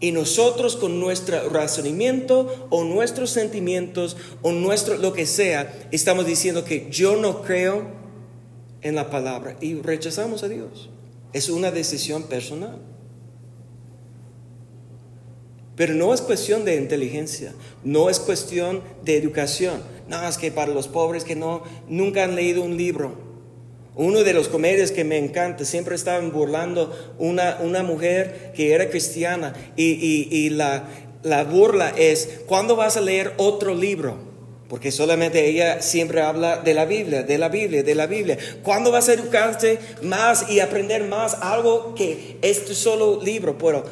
y 0.00 0.12
nosotros 0.12 0.76
con 0.76 1.00
nuestro 1.00 1.48
razonamiento 1.48 2.68
o 2.70 2.84
nuestros 2.84 3.30
sentimientos 3.30 4.16
o 4.42 4.52
nuestro 4.52 4.96
lo 4.96 5.12
que 5.12 5.26
sea, 5.26 5.88
estamos 5.90 6.26
diciendo 6.26 6.64
que 6.64 6.88
yo 6.90 7.16
no 7.16 7.42
creo 7.42 7.82
en 8.80 8.94
la 8.94 9.10
palabra 9.10 9.56
y 9.60 9.74
rechazamos 9.74 10.42
a 10.42 10.48
Dios. 10.48 10.90
Es 11.32 11.48
una 11.48 11.70
decisión 11.70 12.24
personal. 12.24 12.78
Pero 15.76 15.94
no 15.94 16.12
es 16.12 16.20
cuestión 16.20 16.64
de 16.64 16.74
inteligencia, 16.74 17.52
no 17.84 18.10
es 18.10 18.18
cuestión 18.18 18.82
de 19.04 19.16
educación. 19.16 19.80
No, 20.08 20.26
es 20.28 20.36
que 20.36 20.50
para 20.50 20.72
los 20.72 20.88
pobres 20.88 21.22
que 21.22 21.36
no, 21.36 21.62
nunca 21.88 22.24
han 22.24 22.34
leído 22.34 22.62
un 22.64 22.76
libro. 22.76 23.16
Uno 23.94 24.24
de 24.24 24.32
los 24.32 24.48
comedias 24.48 24.90
que 24.90 25.04
me 25.04 25.18
encanta, 25.18 25.64
siempre 25.64 25.94
estaban 25.94 26.32
burlando 26.32 26.92
una, 27.18 27.58
una 27.62 27.82
mujer 27.82 28.52
que 28.56 28.72
era 28.72 28.90
cristiana 28.90 29.54
y, 29.76 30.28
y 30.30 30.50
la, 30.50 30.88
la 31.22 31.44
burla 31.44 31.90
es, 31.90 32.40
¿cuándo 32.46 32.76
vas 32.76 32.96
a 32.96 33.00
leer 33.00 33.34
otro 33.36 33.74
libro? 33.74 34.27
Porque 34.68 34.92
solamente 34.92 35.48
ella 35.48 35.80
siempre 35.80 36.20
habla 36.20 36.58
de 36.58 36.74
la 36.74 36.84
Biblia, 36.84 37.22
de 37.22 37.38
la 37.38 37.48
Biblia, 37.48 37.82
de 37.82 37.94
la 37.94 38.06
Biblia. 38.06 38.36
¿Cuándo 38.62 38.92
vas 38.92 39.08
a 39.08 39.14
educarte 39.14 39.78
más 40.02 40.50
y 40.50 40.60
aprender 40.60 41.04
más 41.04 41.34
algo 41.40 41.94
que 41.94 42.36
este 42.42 42.74
solo 42.74 43.20
libro? 43.22 43.56
Pero 43.56 43.84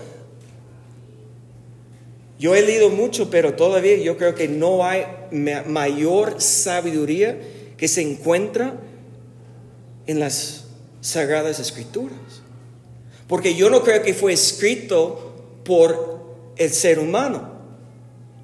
yo 2.39 2.55
he 2.55 2.61
leído 2.61 2.91
mucho, 2.91 3.31
pero 3.31 3.55
todavía 3.55 3.97
yo 3.97 4.19
creo 4.19 4.35
que 4.35 4.49
no 4.49 4.85
hay 4.85 5.05
mayor 5.31 6.43
sabiduría 6.43 7.39
que 7.79 7.89
se 7.89 8.03
encuentra 8.03 8.75
en 10.07 10.21
las 10.21 10.65
sagradas 11.01 11.59
escrituras. 11.59 12.19
Porque 13.27 13.55
yo 13.55 13.71
no 13.71 13.83
creo 13.83 14.03
que 14.03 14.13
fue 14.13 14.35
escrito 14.35 15.61
por 15.65 16.35
el 16.57 16.71
ser 16.71 16.99
humano. 16.99 17.57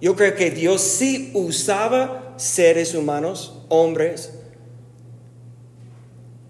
Yo 0.01 0.17
creo 0.17 0.35
que 0.35 0.51
Dios 0.51 0.81
sí 0.81 1.31
usaba 1.35 2.22
seres 2.43 2.95
humanos, 2.95 3.55
hombres, 3.69 4.33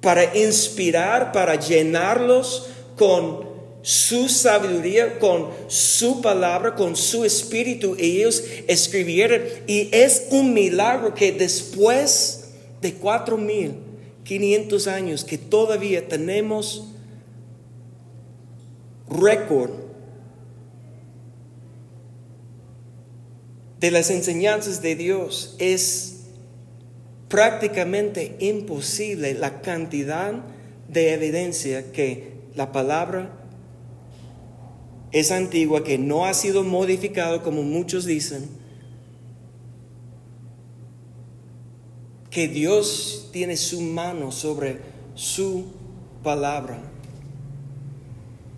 para 0.01 0.37
inspirar, 0.37 1.33
para 1.33 1.55
llenarlos 1.57 2.69
con 2.97 3.53
su 3.83 4.29
sabiduría, 4.29 5.19
con 5.19 5.51
su 5.69 6.23
palabra, 6.23 6.75
con 6.75 6.97
su 6.97 7.25
espíritu. 7.25 7.95
Y 7.99 8.21
ellos 8.21 8.43
escribieron. 8.67 9.43
Y 9.67 9.89
es 9.93 10.29
un 10.31 10.55
milagro 10.55 11.15
que 11.15 11.31
después 11.33 12.51
de 12.81 12.95
cuatro 12.95 13.37
mil 13.37 13.75
quinientos 14.25 14.87
años 14.87 15.25
que 15.25 15.37
todavía 15.37 16.09
tenemos 16.09 16.89
récord 19.09 19.71
de 23.83 23.91
las 23.91 24.11
enseñanzas 24.11 24.81
de 24.81 24.95
Dios 24.95 25.57
es 25.59 26.21
prácticamente 27.29 28.37
imposible 28.39 29.35
la 29.35 29.61
cantidad 29.61 30.35
de 30.89 31.13
evidencia 31.13 31.91
que 31.91 32.31
la 32.55 32.71
palabra 32.71 33.33
es 35.11 35.33
antigua, 35.33 35.83
que 35.83 35.99
no 35.99 36.27
ha 36.27 36.33
sido 36.33 36.63
modificado 36.63 37.43
como 37.43 37.65
muchos 37.65 38.05
dicen, 38.05 38.49
que 42.31 42.47
Dios 42.47 43.31
tiene 43.33 43.57
su 43.57 43.81
mano 43.81 44.31
sobre 44.31 44.79
su 45.17 45.73
palabra, 46.23 46.79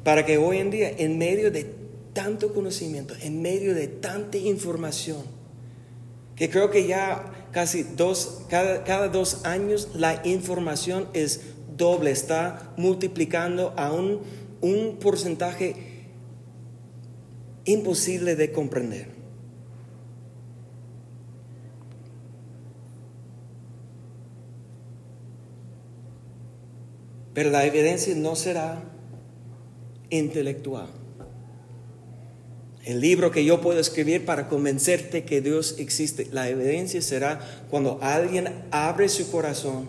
para 0.05 0.27
que 0.27 0.37
hoy 0.37 0.59
en 0.59 0.71
día, 0.71 0.91
en 0.91 1.17
medio 1.17 1.51
de 1.51 1.84
tanto 2.15 2.55
conocimiento, 2.55 3.15
en 3.21 3.43
medio 3.43 3.75
de 3.75 3.89
tanta 3.89 4.39
información, 4.39 5.23
que 6.37 6.49
creo 6.49 6.71
que 6.71 6.87
ya 6.87 7.49
casi 7.53 7.83
dos, 7.83 8.43
cada, 8.49 8.85
cada 8.85 9.09
dos 9.09 9.45
años 9.45 9.91
la 9.95 10.23
información 10.25 11.09
es 11.13 11.43
doble, 11.77 12.11
está 12.11 12.73
multiplicando 12.77 13.75
a 13.77 13.93
un, 13.93 14.21
un 14.61 14.97
porcentaje 14.99 15.77
imposible 17.65 18.37
de 18.37 18.53
comprender. 18.53 19.09
Pero 27.35 27.51
la 27.51 27.67
evidencia 27.67 28.15
no 28.15 28.37
será 28.37 28.81
intelectual. 30.11 31.04
El 32.85 33.01
libro 33.01 33.31
que 33.31 33.45
yo 33.45 33.61
puedo 33.61 33.81
escribir 33.81 34.25
para 34.25 34.49
convencerte 34.49 35.25
que 35.25 35.41
Dios 35.41 35.77
existe, 35.79 36.29
la 36.31 36.49
evidencia 36.49 37.01
será 37.01 37.41
cuando 37.71 37.99
alguien 38.03 38.65
abre 38.71 39.09
su 39.09 39.31
corazón, 39.31 39.89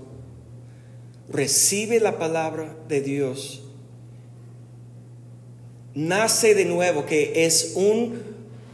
recibe 1.29 1.99
la 1.99 2.17
palabra 2.17 2.75
de 2.87 3.01
Dios 3.01 3.65
nace 5.95 6.53
de 6.53 6.65
nuevo, 6.65 7.05
que 7.05 7.45
es 7.45 7.71
un 7.75 8.21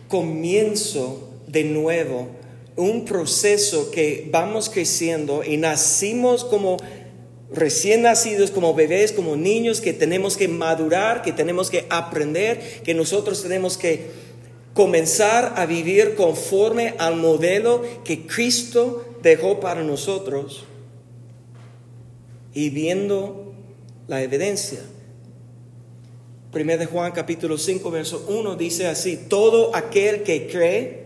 comienzo 0.09 1.29
de 1.47 1.63
nuevo, 1.63 2.27
un 2.75 3.05
proceso 3.05 3.91
que 3.91 4.27
vamos 4.31 4.69
creciendo 4.69 5.43
y 5.43 5.57
nacimos 5.57 6.43
como 6.43 6.77
recién 7.53 8.03
nacidos, 8.03 8.51
como 8.51 8.73
bebés, 8.73 9.11
como 9.11 9.35
niños, 9.35 9.81
que 9.81 9.93
tenemos 9.93 10.37
que 10.37 10.47
madurar, 10.47 11.21
que 11.21 11.31
tenemos 11.31 11.69
que 11.69 11.85
aprender, 11.89 12.81
que 12.83 12.93
nosotros 12.93 13.41
tenemos 13.41 13.77
que 13.77 14.09
comenzar 14.73 15.53
a 15.57 15.65
vivir 15.65 16.15
conforme 16.15 16.95
al 16.97 17.17
modelo 17.17 17.83
que 18.03 18.25
Cristo 18.25 19.05
dejó 19.21 19.59
para 19.59 19.83
nosotros 19.83 20.63
y 22.53 22.69
viendo 22.69 23.53
la 24.07 24.23
evidencia. 24.23 24.79
1 26.53 26.77
de 26.77 26.85
Juan 26.85 27.11
capítulo 27.13 27.57
5, 27.57 27.91
verso 27.91 28.25
1 28.27 28.55
dice 28.55 28.87
así, 28.87 29.17
todo 29.17 29.75
aquel 29.75 30.23
que 30.23 30.47
cree 30.47 31.01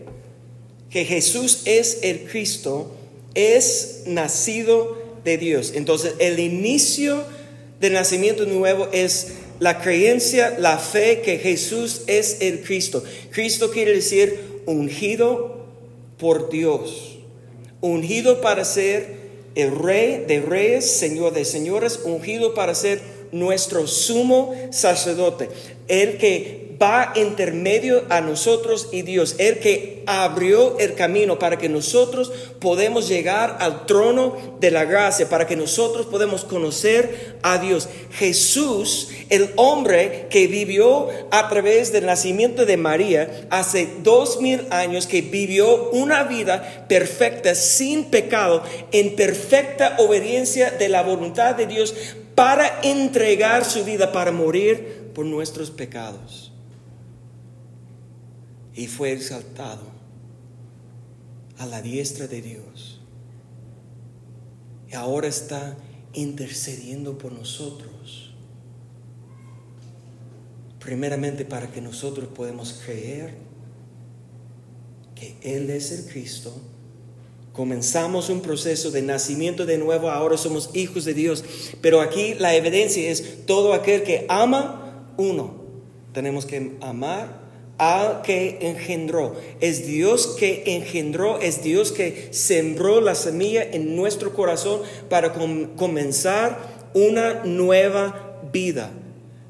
que 0.90 1.04
Jesús 1.04 1.62
es 1.66 2.00
el 2.02 2.24
Cristo 2.24 2.92
es 3.34 4.04
nacido 4.06 5.05
Dios. 5.36 5.72
Entonces 5.74 6.14
el 6.20 6.38
inicio 6.38 7.24
del 7.80 7.94
nacimiento 7.94 8.46
nuevo 8.46 8.88
es 8.92 9.32
la 9.58 9.80
creencia, 9.80 10.56
la 10.58 10.78
fe 10.78 11.22
que 11.22 11.38
Jesús 11.38 12.02
es 12.06 12.38
el 12.40 12.62
Cristo. 12.62 13.02
Cristo 13.30 13.70
quiere 13.70 13.92
decir 13.92 14.38
ungido 14.66 15.66
por 16.18 16.50
Dios, 16.50 17.18
ungido 17.80 18.40
para 18.40 18.64
ser 18.64 19.26
el 19.54 19.76
rey 19.76 20.24
de 20.28 20.40
reyes, 20.40 20.90
señor 20.90 21.32
de 21.32 21.44
señores, 21.44 22.00
ungido 22.04 22.54
para 22.54 22.74
ser 22.74 23.00
nuestro 23.32 23.86
sumo 23.86 24.54
sacerdote, 24.70 25.48
el 25.88 26.18
que 26.18 26.65
va 26.80 27.12
intermedio 27.14 28.04
a 28.08 28.20
nosotros 28.20 28.88
y 28.92 29.02
Dios, 29.02 29.36
el 29.38 29.58
que 29.58 30.02
abrió 30.06 30.78
el 30.78 30.94
camino 30.94 31.38
para 31.38 31.58
que 31.58 31.68
nosotros 31.68 32.32
podemos 32.60 33.08
llegar 33.08 33.56
al 33.60 33.86
trono 33.86 34.36
de 34.60 34.70
la 34.70 34.84
gracia, 34.84 35.28
para 35.28 35.46
que 35.46 35.56
nosotros 35.56 36.06
podemos 36.06 36.44
conocer 36.44 37.36
a 37.42 37.58
Dios. 37.58 37.88
Jesús, 38.12 39.08
el 39.30 39.50
hombre 39.56 40.26
que 40.30 40.46
vivió 40.46 41.08
a 41.30 41.48
través 41.48 41.92
del 41.92 42.06
nacimiento 42.06 42.66
de 42.66 42.76
María 42.76 43.46
hace 43.50 43.88
dos 44.02 44.40
mil 44.40 44.66
años, 44.70 45.06
que 45.06 45.22
vivió 45.22 45.90
una 45.90 46.24
vida 46.24 46.86
perfecta, 46.88 47.54
sin 47.54 48.06
pecado, 48.06 48.62
en 48.92 49.16
perfecta 49.16 49.96
obediencia 49.98 50.70
de 50.70 50.88
la 50.88 51.02
voluntad 51.02 51.54
de 51.54 51.66
Dios, 51.66 51.94
para 52.34 52.80
entregar 52.82 53.64
su 53.64 53.84
vida, 53.84 54.12
para 54.12 54.30
morir 54.30 55.10
por 55.14 55.24
nuestros 55.24 55.70
pecados. 55.70 56.45
Y 58.76 58.86
fue 58.86 59.10
exaltado 59.10 59.82
a 61.58 61.66
la 61.66 61.82
diestra 61.82 62.28
de 62.28 62.40
Dios. 62.40 63.00
Y 64.88 64.94
ahora 64.94 65.26
está 65.26 65.76
intercediendo 66.12 67.18
por 67.18 67.32
nosotros. 67.32 68.34
Primeramente 70.78 71.44
para 71.44 71.72
que 71.72 71.80
nosotros 71.80 72.28
podamos 72.28 72.80
creer 72.84 73.34
que 75.16 75.36
Él 75.42 75.70
es 75.70 75.90
el 75.90 76.06
Cristo 76.06 76.54
Comenzamos 77.56 78.28
un 78.28 78.42
proceso 78.42 78.90
de 78.90 79.00
nacimiento 79.00 79.64
de 79.64 79.78
nuevo, 79.78 80.10
ahora 80.10 80.36
somos 80.36 80.68
hijos 80.74 81.06
de 81.06 81.14
Dios. 81.14 81.42
Pero 81.80 82.02
aquí 82.02 82.34
la 82.34 82.54
evidencia 82.54 83.10
es 83.10 83.46
todo 83.46 83.72
aquel 83.72 84.02
que 84.02 84.26
ama 84.28 85.06
uno. 85.16 85.54
Tenemos 86.12 86.44
que 86.44 86.76
amar 86.82 87.45
al 87.78 88.22
que 88.22 88.58
engendró. 88.62 89.34
Es 89.60 89.86
Dios 89.86 90.36
que 90.38 90.62
engendró, 90.66 91.38
es 91.40 91.62
Dios 91.62 91.92
que 91.92 92.28
sembró 92.30 93.00
la 93.00 93.14
semilla 93.14 93.62
en 93.62 93.96
nuestro 93.96 94.32
corazón 94.32 94.80
para 95.08 95.32
comenzar 95.32 96.58
una 96.94 97.44
nueva 97.44 98.40
vida. 98.52 98.90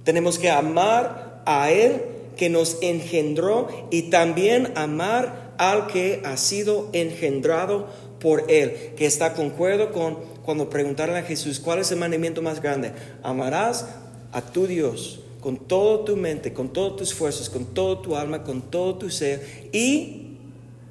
Tenemos 0.04 0.38
que 0.38 0.50
amar 0.50 1.42
a 1.46 1.70
Él 1.70 2.02
que 2.36 2.48
nos 2.50 2.78
engendró 2.82 3.68
y 3.90 4.02
también 4.10 4.72
amar 4.74 5.54
al 5.58 5.86
que 5.86 6.22
ha 6.24 6.36
sido 6.36 6.90
engendrado 6.92 7.86
por 8.20 8.50
Él, 8.50 8.92
que 8.96 9.06
está 9.06 9.34
concuerdo 9.34 9.92
con 9.92 10.16
cuando 10.44 10.70
preguntaron 10.70 11.16
a 11.16 11.22
Jesús, 11.22 11.58
¿cuál 11.60 11.80
es 11.80 11.90
el 11.90 11.98
mandamiento 11.98 12.42
más 12.42 12.62
grande? 12.62 12.92
Amarás 13.22 13.86
a 14.32 14.42
tu 14.42 14.66
Dios 14.66 15.20
con 15.46 15.58
toda 15.58 16.04
tu 16.04 16.16
mente, 16.16 16.52
con 16.52 16.72
todas 16.72 16.96
tus 16.96 17.14
fuerzas, 17.14 17.48
con 17.48 17.66
toda 17.66 18.02
tu 18.02 18.16
alma, 18.16 18.42
con 18.42 18.62
todo 18.62 18.96
tu 18.96 19.10
ser. 19.10 19.68
Y 19.72 20.38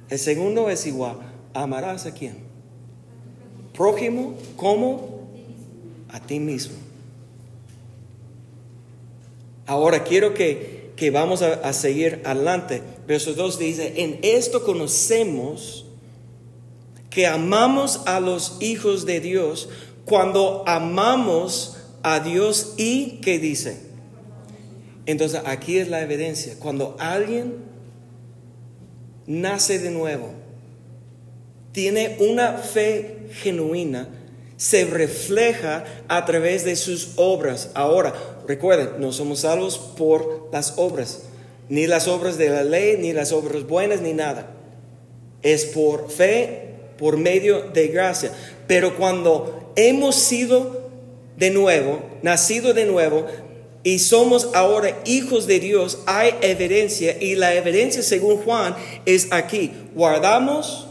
el 0.08 0.18
segundo 0.18 0.70
es 0.70 0.86
igual, 0.86 1.18
amarás 1.52 2.06
a 2.06 2.14
quién? 2.14 2.38
Prójimo, 3.74 4.34
¿cómo? 4.56 5.28
A 6.08 6.20
ti 6.20 6.40
mismo. 6.40 6.74
Ahora 9.66 10.02
quiero 10.04 10.32
que, 10.32 10.90
que 10.96 11.10
vamos 11.10 11.42
a, 11.42 11.52
a 11.52 11.74
seguir 11.74 12.22
adelante 12.24 12.82
verso 13.06 13.34
2 13.34 13.58
dice, 13.58 13.92
en 14.02 14.18
esto 14.22 14.64
conocemos 14.64 15.84
que 17.10 17.26
amamos 17.26 18.00
a 18.06 18.20
los 18.20 18.56
hijos 18.60 19.04
de 19.04 19.20
Dios 19.20 19.68
cuando 20.06 20.64
amamos 20.66 21.76
a 22.02 22.20
Dios 22.20 22.72
y 22.78 23.20
¿qué 23.20 23.38
dice? 23.38 23.84
Entonces 25.06 25.40
aquí 25.44 25.78
es 25.78 25.88
la 25.88 26.02
evidencia. 26.02 26.54
Cuando 26.58 26.96
alguien 26.98 27.54
nace 29.26 29.78
de 29.78 29.90
nuevo, 29.90 30.30
tiene 31.72 32.16
una 32.20 32.54
fe 32.54 33.28
genuina, 33.42 34.08
se 34.56 34.84
refleja 34.84 35.84
a 36.08 36.24
través 36.24 36.64
de 36.64 36.76
sus 36.76 37.12
obras. 37.16 37.70
Ahora, 37.74 38.14
recuerden, 38.48 39.00
no 39.00 39.12
somos 39.12 39.40
salvos 39.40 39.78
por 39.78 40.48
las 40.52 40.74
obras 40.76 41.22
ni 41.68 41.86
las 41.86 42.08
obras 42.08 42.38
de 42.38 42.50
la 42.50 42.64
ley, 42.64 42.96
ni 42.98 43.12
las 43.12 43.32
obras 43.32 43.66
buenas, 43.66 44.00
ni 44.00 44.12
nada. 44.12 44.52
es 45.42 45.64
por 45.64 46.10
fe, 46.10 46.70
por 46.98 47.16
medio 47.16 47.70
de 47.70 47.88
gracia. 47.88 48.32
Pero 48.66 48.96
cuando 48.96 49.72
hemos 49.76 50.16
sido 50.16 50.90
de 51.36 51.50
nuevo, 51.50 52.00
nacido 52.22 52.74
de 52.74 52.84
nuevo, 52.84 53.26
y 53.86 54.00
somos 54.00 54.48
ahora 54.52 55.00
hijos 55.04 55.46
de 55.46 55.60
Dios, 55.60 56.00
hay 56.06 56.32
evidencia 56.42 57.22
y 57.22 57.36
la 57.36 57.54
evidencia 57.54 58.02
según 58.02 58.38
Juan 58.38 58.74
es 59.04 59.32
aquí. 59.32 59.70
Guardamos 59.94 60.88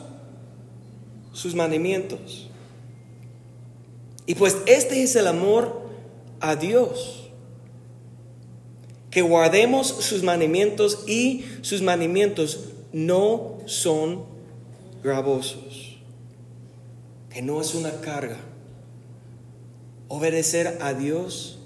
sus 1.34 1.54
mandamientos. 1.56 2.50
Y 4.26 4.36
pues 4.36 4.56
este 4.66 5.04
es 5.04 5.14
el 5.18 5.28
amor 5.28 5.90
a 6.40 6.56
Dios. 6.56 7.30
Que 9.12 9.22
guardemos 9.22 9.88
sus 9.88 10.24
mandamientos 10.24 11.04
y 11.06 11.44
sus 11.64 11.82
mandamientos 11.82 12.70
no 12.94 13.58
son 13.66 14.24
gravosos. 15.04 15.98
Que 17.30 17.42
no 17.42 17.60
es 17.60 17.76
una 17.76 17.92
carga. 18.00 18.38
Obedecer 20.08 20.78
a 20.80 20.94
Dios 20.94 21.60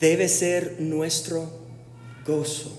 debe 0.00 0.28
ser 0.28 0.76
nuestro 0.80 1.46
gozo, 2.26 2.72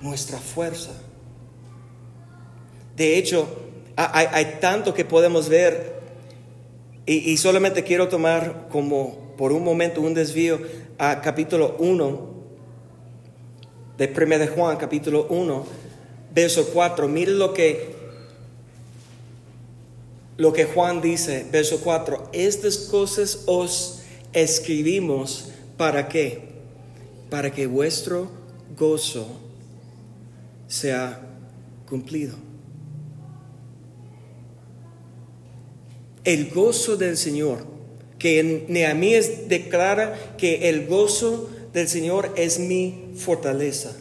nuestra 0.00 0.38
fuerza. 0.38 0.92
De 2.96 3.18
hecho, 3.18 3.48
hay, 3.96 4.58
tanto 4.60 4.94
que 4.94 5.04
podemos 5.04 5.48
ver 5.48 6.00
y, 7.04 7.36
solamente 7.36 7.82
quiero 7.82 8.08
tomar 8.08 8.68
como 8.70 9.34
por 9.36 9.52
un 9.52 9.64
momento 9.64 10.00
un 10.00 10.14
desvío 10.14 10.60
a 10.98 11.20
capítulo 11.20 11.74
1 11.80 12.32
de 13.98 14.12
1 14.16 14.38
de 14.38 14.46
Juan, 14.46 14.76
capítulo 14.76 15.26
1, 15.28 15.66
verso 16.32 16.68
4. 16.72 17.08
Mire 17.08 17.32
lo 17.32 17.52
que 17.52 18.00
lo 20.36 20.52
que 20.52 20.64
Juan 20.64 21.00
dice, 21.00 21.46
verso 21.50 21.80
4, 21.80 22.30
estas 22.32 22.78
cosas 22.78 23.42
os 23.46 24.01
escribimos 24.32 25.50
para 25.76 26.08
qué? 26.08 26.40
Para 27.30 27.52
que 27.52 27.66
vuestro 27.66 28.30
gozo 28.76 29.26
sea 30.68 31.20
cumplido. 31.88 32.36
El 36.24 36.50
gozo 36.50 36.96
del 36.96 37.16
Señor, 37.16 37.66
que 38.18 38.38
en 38.38 38.64
Nehemías 38.68 39.48
declara 39.48 40.36
que 40.38 40.68
el 40.68 40.86
gozo 40.86 41.50
del 41.72 41.88
Señor 41.88 42.32
es 42.36 42.58
mi 42.58 43.10
fortaleza. 43.16 43.96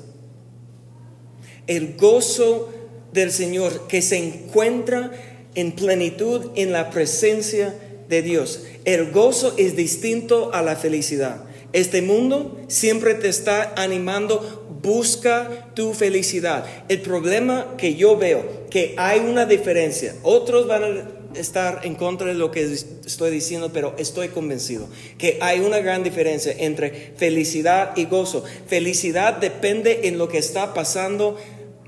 El 1.67 1.95
gozo 1.97 2.69
del 3.11 3.31
Señor 3.31 3.87
que 3.87 4.01
se 4.01 4.17
encuentra 4.17 5.11
en 5.55 5.71
plenitud 5.73 6.51
en 6.55 6.71
la 6.71 6.89
presencia 6.91 7.69
de 7.69 7.90
Dios. 8.21 8.63
El 8.83 9.11
gozo 9.11 9.53
es 9.57 9.77
distinto 9.77 10.53
a 10.53 10.61
la 10.61 10.75
felicidad. 10.75 11.45
Este 11.73 12.01
mundo 12.01 12.59
siempre 12.67 13.13
te 13.13 13.29
está 13.29 13.73
animando, 13.77 14.79
busca 14.81 15.69
tu 15.73 15.93
felicidad. 15.93 16.65
El 16.89 17.01
problema 17.01 17.75
que 17.77 17.95
yo 17.95 18.17
veo, 18.17 18.67
que 18.69 18.93
hay 18.97 19.21
una 19.21 19.45
diferencia. 19.45 20.15
Otros 20.23 20.67
van 20.67 20.83
a 20.83 21.39
estar 21.39 21.81
en 21.83 21.95
contra 21.95 22.27
de 22.27 22.33
lo 22.33 22.51
que 22.51 22.63
estoy 22.63 23.31
diciendo, 23.31 23.71
pero 23.71 23.95
estoy 23.97 24.27
convencido 24.27 24.89
que 25.17 25.37
hay 25.41 25.61
una 25.61 25.79
gran 25.79 26.03
diferencia 26.03 26.53
entre 26.57 27.13
felicidad 27.15 27.95
y 27.95 28.05
gozo. 28.05 28.43
Felicidad 28.67 29.37
depende 29.37 30.07
en 30.09 30.17
lo 30.17 30.27
que 30.27 30.39
está 30.39 30.73
pasando 30.73 31.37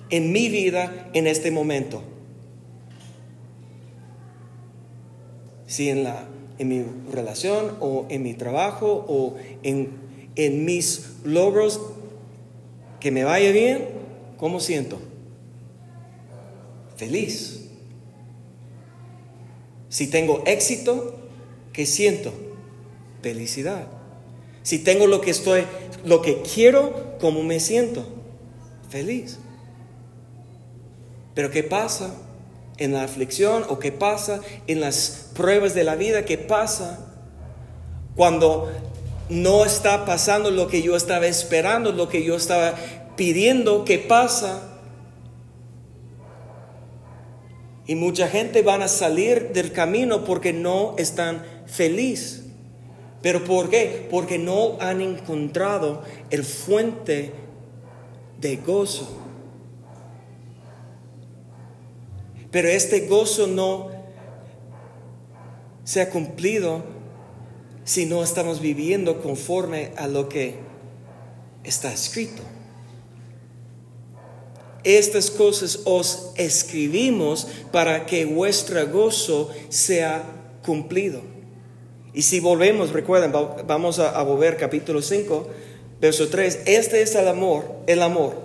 en 0.10 0.32
mi 0.32 0.48
vida 0.48 1.10
en 1.14 1.28
este 1.28 1.52
momento. 1.52 2.13
Si 5.74 5.90
en 5.90 6.04
la 6.04 6.28
en 6.60 6.68
mi 6.68 6.86
relación 7.12 7.78
o 7.80 8.06
en 8.10 8.22
mi 8.22 8.36
trabajo 8.36 9.06
o 9.08 9.38
en, 9.64 9.90
en 10.36 10.66
mis 10.66 11.16
logros, 11.24 11.82
que 13.00 13.10
me 13.10 13.24
vaya 13.24 13.50
bien, 13.50 13.90
¿cómo 14.38 14.60
siento? 14.60 15.00
Feliz. 16.96 17.70
Si 19.90 20.06
tengo 20.06 20.44
éxito, 20.46 21.16
¿qué 21.74 21.88
siento? 21.88 22.32
Felicidad. 23.24 23.88
Si 24.62 24.78
tengo 24.78 25.08
lo 25.08 25.22
que 25.22 25.32
estoy, 25.32 25.64
lo 26.06 26.22
que 26.22 26.44
quiero, 26.44 27.18
¿cómo 27.20 27.42
me 27.42 27.60
siento? 27.60 28.06
Feliz. 28.92 29.40
Pero 31.34 31.50
¿qué 31.50 31.64
pasa 31.64 32.14
en 32.84 32.92
la 32.92 33.04
aflicción 33.04 33.64
o 33.70 33.80
qué 33.80 33.94
pasa 33.94 34.42
en 34.68 34.82
las 34.82 35.30
pruebas 35.34 35.74
de 35.74 35.86
la 35.86 35.96
vida, 35.96 36.26
qué 36.26 36.38
pasa 36.38 37.00
cuando 38.16 38.70
no 39.30 39.66
está 39.66 40.06
pasando 40.06 40.52
lo 40.52 40.68
que 40.68 40.82
yo 40.82 40.96
estaba 40.96 41.26
esperando, 41.28 41.94
lo 41.94 42.10
que 42.10 42.24
yo 42.24 42.36
estaba 42.36 42.76
pidiendo, 43.16 43.86
qué 43.86 44.00
pasa. 44.00 44.62
Y 47.88 47.96
mucha 47.96 48.28
gente 48.28 48.62
van 48.62 48.82
a 48.82 48.90
salir 48.90 49.54
del 49.54 49.72
camino 49.72 50.26
porque 50.26 50.52
no 50.52 50.96
están 50.98 51.44
felices. 51.66 52.44
¿Pero 53.22 53.46
por 53.46 53.70
qué? 53.70 54.08
Porque 54.12 54.38
no 54.38 54.78
han 54.82 55.00
encontrado 55.00 56.04
el 56.30 56.44
fuente 56.44 57.32
de 58.40 58.58
gozo. 58.58 59.23
Pero 62.54 62.70
este 62.70 63.08
gozo 63.08 63.48
no 63.48 63.90
se 65.84 66.02
ha 66.02 66.12
cumplido 66.12 66.84
si 67.84 68.06
no 68.06 68.24
estamos 68.24 68.62
viviendo 68.62 69.24
conforme 69.24 69.92
a 69.98 70.08
lo 70.08 70.30
que 70.30 70.58
está 71.64 71.92
escrito. 71.92 72.44
Estas 74.84 75.32
cosas 75.32 75.80
os 75.86 76.32
escribimos 76.36 77.48
para 77.72 78.06
que 78.06 78.26
vuestro 78.26 78.88
gozo 78.88 79.50
sea 79.70 80.24
cumplido. 80.64 81.22
Y 82.14 82.22
si 82.22 82.40
volvemos, 82.40 82.92
recuerden, 82.92 83.32
vamos 83.66 83.98
a, 83.98 84.22
volver 84.22 84.58
capítulo 84.58 85.02
5, 85.02 85.48
verso 86.00 86.30
3. 86.30 86.60
Este 86.68 87.02
es 87.02 87.16
el 87.16 87.28
amor, 87.28 87.66
el 87.88 88.04
amor. 88.04 88.36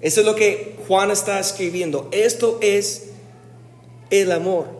Eso 0.00 0.20
es 0.20 0.26
lo 0.26 0.36
que 0.36 0.76
Juan 0.88 1.10
está 1.10 1.38
escribiendo. 1.38 2.08
Esto 2.12 2.58
es 2.62 3.08
el 4.10 4.32
amor. 4.32 4.78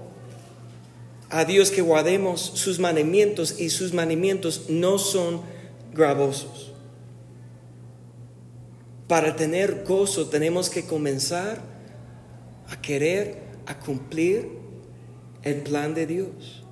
A 1.30 1.44
Dios 1.44 1.70
que 1.70 1.82
guardemos 1.82 2.40
sus 2.40 2.78
mandamientos 2.78 3.60
y 3.60 3.70
sus 3.70 3.92
mandamientos 3.92 4.64
no 4.68 4.98
son 4.98 5.42
gravosos. 5.92 6.72
Para 9.06 9.36
tener 9.36 9.84
gozo 9.84 10.28
tenemos 10.28 10.70
que 10.70 10.84
comenzar 10.84 11.60
a 12.68 12.80
querer, 12.80 13.38
a 13.66 13.78
cumplir 13.78 14.48
el 15.42 15.62
plan 15.62 15.94
de 15.94 16.06
Dios. 16.06 16.64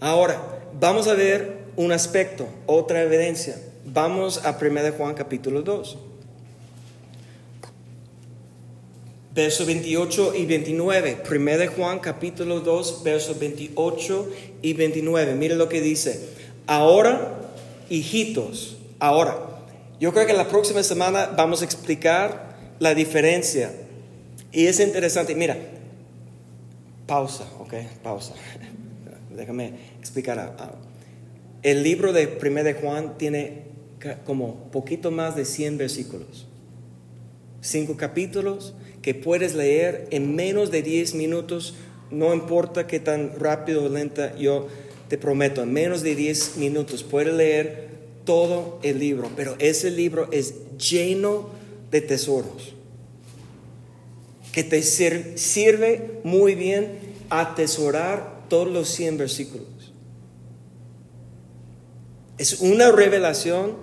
Ahora, 0.00 0.40
vamos 0.78 1.08
a 1.08 1.14
ver 1.14 1.66
un 1.76 1.92
aspecto, 1.92 2.48
otra 2.66 3.02
evidencia. 3.02 3.56
Vamos 3.84 4.44
a 4.44 4.58
1 4.60 4.92
Juan 4.96 5.14
capítulo 5.14 5.62
2. 5.62 5.98
Versos 9.36 9.66
28 9.66 10.34
y 10.34 10.46
29. 10.46 11.22
1 11.30 11.58
de 11.58 11.66
Juan 11.68 11.98
capítulo 12.00 12.60
2, 12.60 13.02
versos 13.04 13.38
28 13.38 14.30
y 14.62 14.72
29. 14.72 15.34
Mire 15.34 15.54
lo 15.54 15.68
que 15.68 15.82
dice. 15.82 16.30
Ahora, 16.66 17.34
hijitos, 17.90 18.78
ahora. 18.98 19.38
Yo 20.00 20.12
creo 20.12 20.26
que 20.26 20.32
la 20.32 20.48
próxima 20.48 20.82
semana 20.82 21.26
vamos 21.36 21.60
a 21.60 21.66
explicar 21.66 22.56
la 22.78 22.94
diferencia. 22.94 23.72
Y 24.52 24.66
es 24.66 24.80
interesante. 24.80 25.34
Mira, 25.34 25.58
pausa, 27.06 27.46
ok, 27.60 27.74
pausa. 28.02 28.32
Déjame 29.36 29.74
explicar. 29.98 30.56
El 31.62 31.82
libro 31.82 32.14
de 32.14 32.38
1 32.42 32.64
de 32.64 32.72
Juan 32.72 33.18
tiene 33.18 33.66
como 34.24 34.70
poquito 34.70 35.10
más 35.10 35.36
de 35.36 35.44
100 35.44 35.76
versículos. 35.76 36.46
Cinco 37.60 37.96
capítulos 37.98 38.72
que 39.06 39.14
puedes 39.14 39.54
leer 39.54 40.08
en 40.10 40.34
menos 40.34 40.72
de 40.72 40.82
10 40.82 41.14
minutos, 41.14 41.74
no 42.10 42.34
importa 42.34 42.88
qué 42.88 42.98
tan 42.98 43.38
rápido 43.38 43.84
o 43.84 43.88
lenta, 43.88 44.36
yo 44.36 44.66
te 45.06 45.16
prometo, 45.16 45.62
en 45.62 45.72
menos 45.72 46.02
de 46.02 46.16
10 46.16 46.56
minutos 46.56 47.04
puedes 47.04 47.32
leer 47.32 47.86
todo 48.24 48.80
el 48.82 48.98
libro, 48.98 49.30
pero 49.36 49.54
ese 49.60 49.92
libro 49.92 50.28
es 50.32 50.54
lleno 50.76 51.50
de 51.92 52.00
tesoros 52.00 52.74
que 54.50 54.64
te 54.64 54.82
sirve 54.82 56.18
muy 56.24 56.56
bien 56.56 56.98
atesorar 57.30 58.48
todos 58.48 58.66
los 58.66 58.88
100 58.88 59.18
versículos. 59.18 59.68
Es 62.38 62.54
una 62.60 62.90
revelación 62.90 63.74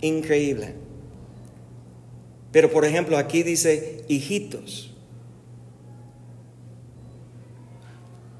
increíble. 0.00 0.74
Pero 2.54 2.70
por 2.70 2.84
ejemplo, 2.84 3.18
aquí 3.18 3.42
dice 3.42 4.04
hijitos. 4.06 4.92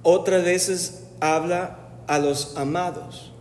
Otras 0.05 0.45
veces 0.45 1.03
habla 1.19 1.91
a 2.07 2.21
los 2.21 2.57
amados. 2.57 3.33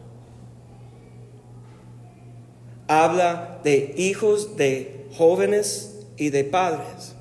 Habla 2.88 3.60
de 3.64 3.94
hijos, 3.98 4.58
de 4.58 5.06
jóvenes 5.16 6.00
y 6.18 6.32
de 6.32 6.44
padres. 6.44 7.14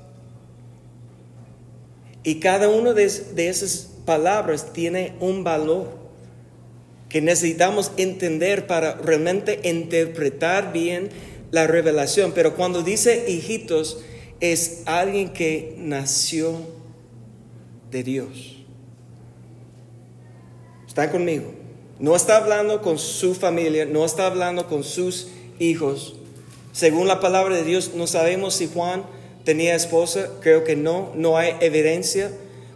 Y 2.23 2.39
cada 2.39 2.69
una 2.69 2.93
de, 2.93 3.07
de 3.07 3.49
esas 3.49 3.91
palabras 4.03 4.73
tiene 4.73 5.13
un 5.19 5.43
valor 5.43 5.89
que 7.07 7.21
necesitamos 7.21 7.91
entender 7.97 8.65
para 8.65 8.95
realmente 8.95 9.59
interpretar 9.63 10.73
bien 10.73 11.11
la 11.53 11.67
revelación. 11.67 12.31
Pero 12.33 12.55
cuando 12.55 12.81
dice 12.81 13.25
hijitos, 13.27 13.99
es 14.39 14.81
alguien 14.85 15.29
que 15.29 15.75
nació 15.77 16.59
de 17.91 18.03
Dios. 18.03 18.57
¿Están 20.87 21.09
conmigo? 21.11 21.53
No 21.99 22.15
está 22.15 22.37
hablando 22.37 22.81
con 22.81 22.97
su 22.97 23.35
familia, 23.35 23.85
no 23.85 24.03
está 24.03 24.25
hablando 24.25 24.67
con 24.67 24.83
sus 24.83 25.27
hijos. 25.59 26.15
Según 26.71 27.07
la 27.07 27.19
palabra 27.19 27.55
de 27.55 27.63
Dios, 27.63 27.91
no 27.93 28.07
sabemos 28.07 28.55
si 28.55 28.67
Juan 28.67 29.03
tenía 29.43 29.75
esposa, 29.75 30.31
creo 30.41 30.63
que 30.63 30.75
no, 30.75 31.11
no 31.15 31.37
hay 31.37 31.53
evidencia. 31.61 32.31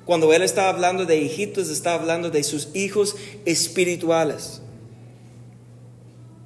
Cuando 0.06 0.32
él 0.34 0.44
está 0.44 0.70
hablando 0.70 1.06
de 1.06 1.18
hijitos, 1.18 1.70
está 1.70 1.96
hablando 1.96 2.30
de 2.30 2.44
sus 2.44 2.70
hijos 2.76 3.16
espirituales. 3.44 4.62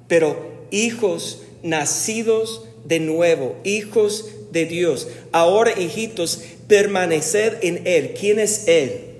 Pero 0.08 0.66
hijos 0.70 1.42
nacidos 1.62 2.64
de 2.84 3.00
nuevo, 3.00 3.56
hijos 3.64 4.26
de 4.50 4.66
Dios. 4.66 5.08
Ahora, 5.32 5.78
hijitos, 5.78 6.42
permanecer 6.68 7.58
en 7.62 7.86
Él. 7.86 8.14
¿Quién 8.18 8.38
es 8.38 8.68
Él? 8.68 9.10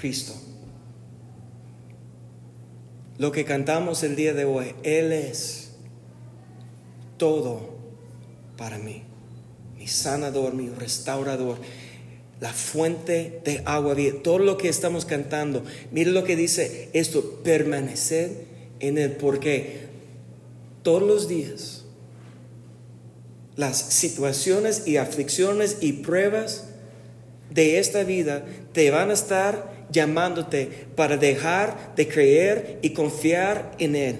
Cristo 0.00 0.34
lo 3.18 3.32
que 3.32 3.44
cantamos 3.44 4.02
el 4.02 4.16
día 4.16 4.34
de 4.34 4.44
hoy, 4.44 4.74
Él 4.82 5.12
es 5.12 5.70
todo 7.16 7.74
para 8.56 8.78
mí, 8.78 9.02
mi 9.78 9.86
sanador, 9.86 10.54
mi 10.54 10.68
restaurador, 10.68 11.58
la 12.40 12.52
fuente 12.52 13.40
de 13.44 13.62
agua 13.64 13.94
todo 14.22 14.38
lo 14.38 14.58
que 14.58 14.68
estamos 14.68 15.04
cantando. 15.04 15.64
Mire 15.92 16.10
lo 16.10 16.24
que 16.24 16.36
dice 16.36 16.88
esto, 16.92 17.40
permanecer 17.44 18.46
en 18.80 18.98
Él, 18.98 19.12
porque 19.12 19.84
todos 20.84 21.02
los 21.02 21.26
días 21.26 21.84
las 23.56 23.76
situaciones 23.76 24.86
y 24.86 24.96
aflicciones 24.96 25.78
y 25.80 25.92
pruebas 25.94 26.66
de 27.50 27.78
esta 27.78 28.02
vida 28.02 28.44
te 28.72 28.90
van 28.90 29.10
a 29.10 29.14
estar 29.14 29.86
llamándote 29.90 30.88
para 30.96 31.16
dejar 31.16 31.94
de 31.94 32.08
creer 32.08 32.78
y 32.82 32.90
confiar 32.90 33.72
en 33.78 33.94
Él. 33.94 34.18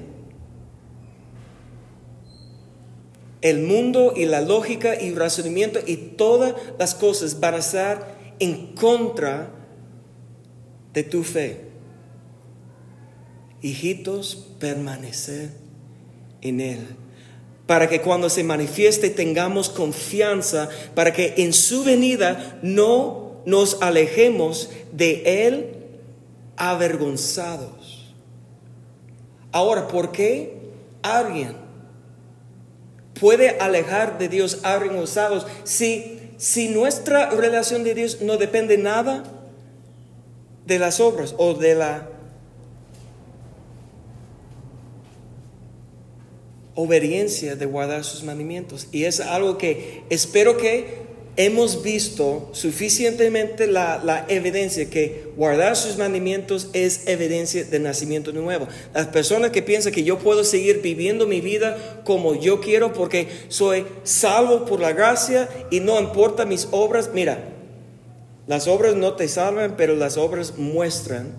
El 3.40 3.60
mundo 3.60 4.14
y 4.16 4.26
la 4.26 4.40
lógica 4.40 4.98
y 5.00 5.12
razonamiento 5.12 5.80
y 5.84 5.96
todas 5.96 6.54
las 6.78 6.94
cosas 6.94 7.40
van 7.40 7.54
a 7.54 7.58
estar 7.58 8.16
en 8.38 8.74
contra 8.74 9.50
de 10.92 11.02
tu 11.02 11.24
fe. 11.24 11.60
Hijitos, 13.60 14.54
permanecer 14.60 15.63
en 16.44 16.60
Él. 16.60 16.86
Para 17.66 17.88
que 17.88 18.00
cuando 18.00 18.30
se 18.30 18.44
manifieste 18.44 19.10
tengamos 19.10 19.68
confianza, 19.70 20.68
para 20.94 21.12
que 21.12 21.34
en 21.38 21.52
su 21.52 21.82
venida 21.82 22.60
no 22.62 23.40
nos 23.46 23.82
alejemos 23.82 24.70
de 24.92 25.46
Él 25.46 25.76
avergonzados. 26.56 28.12
Ahora, 29.50 29.88
¿por 29.88 30.12
qué 30.12 30.58
alguien 31.02 31.56
puede 33.18 33.58
alejar 33.60 34.18
de 34.18 34.28
Dios 34.28 34.60
avergonzados 34.62 35.46
si, 35.64 36.32
si 36.36 36.68
nuestra 36.68 37.30
relación 37.30 37.84
de 37.84 37.94
Dios 37.94 38.20
no 38.20 38.36
depende 38.36 38.76
nada 38.76 39.24
de 40.66 40.78
las 40.78 41.00
obras 41.00 41.34
o 41.38 41.54
de 41.54 41.74
la 41.74 42.08
obediencia 46.74 47.56
de 47.56 47.66
guardar 47.66 48.04
sus 48.04 48.22
mandamientos? 48.22 48.88
Y 48.92 49.04
es 49.04 49.20
algo 49.20 49.58
que 49.58 50.02
espero 50.10 50.56
que 50.56 51.04
hemos 51.36 51.82
visto 51.82 52.48
suficientemente 52.52 53.66
la, 53.66 54.24
evidencia 54.28 54.88
que 54.88 55.32
guardar 55.36 55.76
sus 55.76 55.98
mandamientos 55.98 56.68
es 56.72 57.06
evidencia 57.06 57.64
de 57.64 57.78
nacimiento 57.80 58.32
nuevo. 58.32 58.68
Las 58.92 59.08
personas 59.08 59.50
que 59.50 59.62
piensan 59.62 59.92
que 59.92 60.04
yo 60.04 60.18
puedo 60.18 60.44
seguir 60.44 60.80
viviendo 60.80 61.26
mi 61.26 61.40
vida 61.40 62.02
como 62.04 62.34
yo 62.34 62.60
quiero 62.60 62.92
porque 62.92 63.28
soy 63.48 63.84
salvo 64.04 64.64
por 64.64 64.80
la 64.80 64.92
gracia 64.92 65.48
y 65.70 65.80
no 65.80 65.98
importa 66.00 66.44
mis 66.44 66.68
obras, 66.70 67.10
mira, 67.12 67.38
las 68.46 68.68
obras 68.68 68.94
no 68.94 69.14
te 69.14 69.26
salvan, 69.26 69.74
pero 69.76 69.96
las 69.96 70.16
obras 70.16 70.58
muestran 70.58 71.32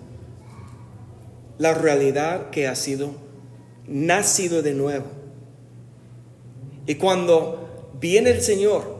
la 1.57 1.73
realidad 1.73 2.49
que 2.49 2.67
ha 2.67 2.75
sido 2.75 3.11
nacido 3.87 4.61
de 4.61 4.73
nuevo. 4.73 5.05
Y 6.87 6.95
cuando 6.95 7.91
viene 7.99 8.31
el 8.31 8.41
Señor, 8.41 8.95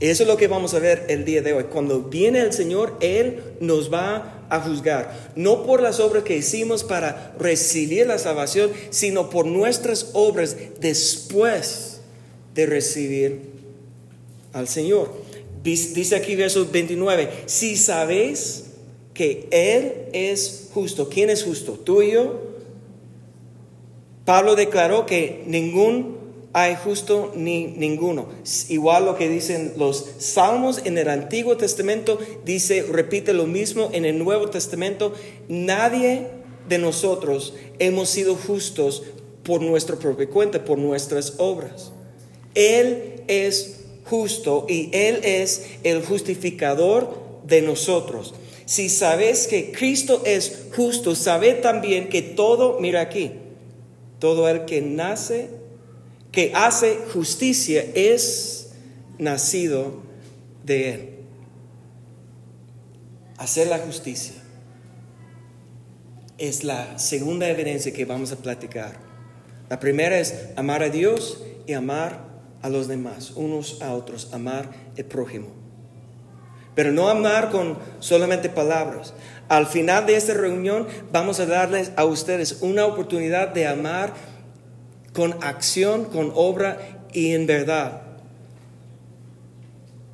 eso 0.00 0.22
es 0.22 0.28
lo 0.28 0.38
que 0.38 0.48
vamos 0.48 0.72
a 0.72 0.78
ver 0.78 1.04
el 1.08 1.26
día 1.26 1.42
de 1.42 1.52
hoy. 1.52 1.64
Cuando 1.64 2.00
viene 2.00 2.40
el 2.40 2.52
Señor, 2.54 2.96
Él 3.00 3.42
nos 3.60 3.92
va 3.92 4.46
a 4.48 4.60
juzgar. 4.60 5.32
No 5.36 5.64
por 5.64 5.82
las 5.82 6.00
obras 6.00 6.24
que 6.24 6.36
hicimos 6.36 6.84
para 6.84 7.34
recibir 7.38 8.06
la 8.06 8.18
salvación, 8.18 8.70
sino 8.88 9.28
por 9.28 9.44
nuestras 9.44 10.10
obras 10.14 10.56
después 10.80 12.00
de 12.54 12.66
recibir 12.66 13.40
al 14.54 14.68
Señor. 14.68 15.12
Dice 15.62 16.16
aquí 16.16 16.34
verso 16.34 16.66
29, 16.70 17.28
si 17.44 17.76
sabéis 17.76 18.64
que 19.12 19.46
Él 19.50 19.92
es 20.14 20.70
justo, 20.72 21.10
¿quién 21.10 21.28
es 21.28 21.44
justo? 21.44 21.72
¿Tú 21.72 22.00
y 22.00 22.12
yo? 22.12 22.40
Pablo 24.24 24.56
declaró 24.56 25.04
que 25.04 25.44
ningún 25.46 26.19
hay 26.52 26.76
justo 26.76 27.32
ni 27.36 27.68
ninguno. 27.68 28.26
Igual 28.68 29.04
lo 29.04 29.16
que 29.16 29.28
dicen 29.28 29.74
los 29.76 30.06
salmos 30.18 30.80
en 30.84 30.98
el 30.98 31.08
Antiguo 31.08 31.56
Testamento, 31.56 32.18
dice, 32.44 32.82
repite 32.82 33.32
lo 33.32 33.46
mismo 33.46 33.90
en 33.92 34.04
el 34.04 34.18
Nuevo 34.18 34.48
Testamento, 34.48 35.12
nadie 35.48 36.26
de 36.68 36.78
nosotros 36.78 37.54
hemos 37.78 38.10
sido 38.10 38.34
justos 38.34 39.02
por 39.44 39.62
nuestra 39.62 39.96
propia 39.96 40.28
cuenta, 40.28 40.64
por 40.64 40.78
nuestras 40.78 41.34
obras. 41.38 41.92
Él 42.54 43.22
es 43.28 43.80
justo 44.04 44.66
y 44.68 44.90
Él 44.92 45.20
es 45.22 45.66
el 45.84 46.04
justificador 46.04 47.16
de 47.46 47.62
nosotros. 47.62 48.34
Si 48.66 48.88
sabes 48.88 49.46
que 49.46 49.72
Cristo 49.72 50.22
es 50.24 50.68
justo, 50.76 51.14
sabe 51.14 51.54
también 51.54 52.08
que 52.08 52.22
todo, 52.22 52.78
mira 52.80 53.00
aquí, 53.00 53.32
todo 54.18 54.48
el 54.48 54.64
que 54.64 54.80
nace 54.80 55.59
que 56.32 56.52
hace 56.54 56.98
justicia 57.12 57.84
es 57.94 58.70
nacido 59.18 60.02
de 60.64 60.94
Él. 60.94 61.10
Hacer 63.36 63.68
la 63.68 63.78
justicia 63.78 64.34
es 66.38 66.64
la 66.64 66.98
segunda 66.98 67.48
evidencia 67.48 67.92
que 67.92 68.04
vamos 68.04 68.32
a 68.32 68.36
platicar. 68.36 68.98
La 69.68 69.80
primera 69.80 70.18
es 70.18 70.34
amar 70.56 70.82
a 70.82 70.88
Dios 70.88 71.42
y 71.66 71.74
amar 71.74 72.28
a 72.62 72.68
los 72.68 72.88
demás, 72.88 73.32
unos 73.36 73.80
a 73.82 73.94
otros, 73.94 74.32
amar 74.32 74.70
el 74.96 75.04
prójimo. 75.04 75.48
Pero 76.74 76.92
no 76.92 77.08
amar 77.08 77.50
con 77.50 77.78
solamente 77.98 78.48
palabras. 78.48 79.12
Al 79.48 79.66
final 79.66 80.06
de 80.06 80.16
esta 80.16 80.34
reunión 80.34 80.86
vamos 81.12 81.40
a 81.40 81.46
darles 81.46 81.92
a 81.96 82.04
ustedes 82.04 82.58
una 82.60 82.86
oportunidad 82.86 83.48
de 83.48 83.66
amar 83.66 84.12
con 85.12 85.42
acción, 85.42 86.04
con 86.04 86.32
obra 86.34 87.06
y 87.12 87.32
en 87.32 87.46
verdad. 87.46 88.02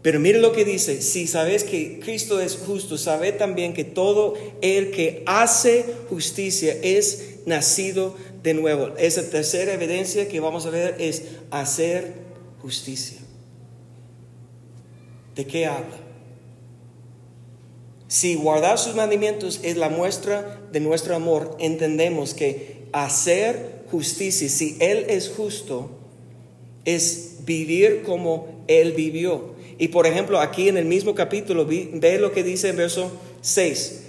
Pero 0.03 0.21
mire 0.21 0.39
lo 0.39 0.53
que 0.53 0.65
dice, 0.65 1.03
si 1.03 1.27
sabes 1.27 1.65
que 1.65 1.99
Cristo 1.99 2.41
es 2.41 2.57
justo, 2.57 2.97
sabe 2.97 3.33
también 3.33 3.75
que 3.75 3.83
todo 3.83 4.35
el 4.63 4.93
que 4.93 5.25
hace 5.27 5.85
justicia 6.09 6.77
es 6.81 7.41
nacido 7.45 8.15
de 8.45 8.55
nuevo. 8.55 8.95
Esa 8.99 9.29
tercera 9.29 9.73
evidencia 9.73 10.29
que 10.29 10.39
vamos 10.39 10.65
a 10.65 10.71
ver 10.71 10.95
es 11.01 11.25
hacer 11.51 12.15
justicia. 12.63 13.19
¿De 15.35 15.45
qué 15.45 15.67
habla? 15.67 15.97
Si 18.09 18.37
guardar 18.37 18.79
sus 18.79 18.95
mandamientos 18.95 19.59
es 19.65 19.77
la 19.77 19.89
muestra 19.89 20.61
de 20.71 20.79
nuestro 20.79 21.17
amor, 21.17 21.57
entendemos 21.59 22.33
que 22.33 22.87
hacer 22.93 23.76
justicia, 23.91 24.49
si 24.49 24.77
Él 24.81 25.07
es 25.09 25.29
justo, 25.29 25.91
es 26.85 27.39
vivir 27.45 28.03
como 28.03 28.65
Él 28.67 28.93
vivió. 28.93 29.55
Y 29.79 29.89
por 29.89 30.07
ejemplo, 30.07 30.41
aquí 30.41 30.69
en 30.69 30.77
el 30.77 30.85
mismo 30.87 31.15
capítulo, 31.15 31.67
ve 31.67 32.19
lo 32.19 32.33
que 32.33 32.43
dice 32.43 32.71
en 32.71 32.77
verso 32.77 33.11
6. 33.43 34.03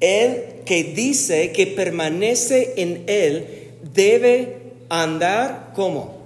Él 0.00 0.44
que 0.64 0.84
dice 0.84 1.52
que 1.52 1.66
permanece 1.66 2.74
en 2.76 3.04
Él 3.06 3.46
debe 3.94 4.56
andar 4.88 5.72
como, 5.74 6.18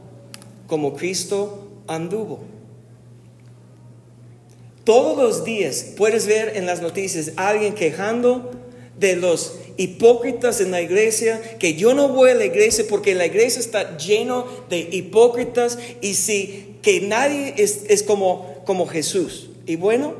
como 0.67 0.95
Cristo 0.95 1.69
anduvo. 1.87 2.41
Todos 4.85 5.19
los 5.19 5.45
días 5.45 5.85
puedes 5.97 6.27
ver 6.27 6.57
en 6.57 6.65
las 6.65 6.81
noticias 6.81 7.33
a 7.37 7.49
alguien 7.49 7.75
quejando 7.75 8.51
de 8.99 9.17
los 9.17 9.59
hipócritas 9.79 10.61
en 10.61 10.73
la 10.73 10.83
iglesia, 10.83 11.41
que 11.59 11.75
yo 11.75 11.95
no 11.95 12.09
voy 12.09 12.31
a 12.31 12.35
la 12.35 12.45
iglesia 12.45 12.85
porque 12.91 13.15
la 13.15 13.25
iglesia 13.25 13.61
está 13.61 13.97
lleno 13.97 14.45
de 14.69 14.81
hipócritas 14.81 15.79
y 16.03 16.15
si 16.15 16.77
que 16.83 17.01
nadie 17.01 17.55
es, 17.57 17.85
es 17.89 18.03
como, 18.03 18.63
como 18.67 18.87
Jesús. 18.87 19.51
Y 19.67 19.77
bueno, 19.77 20.15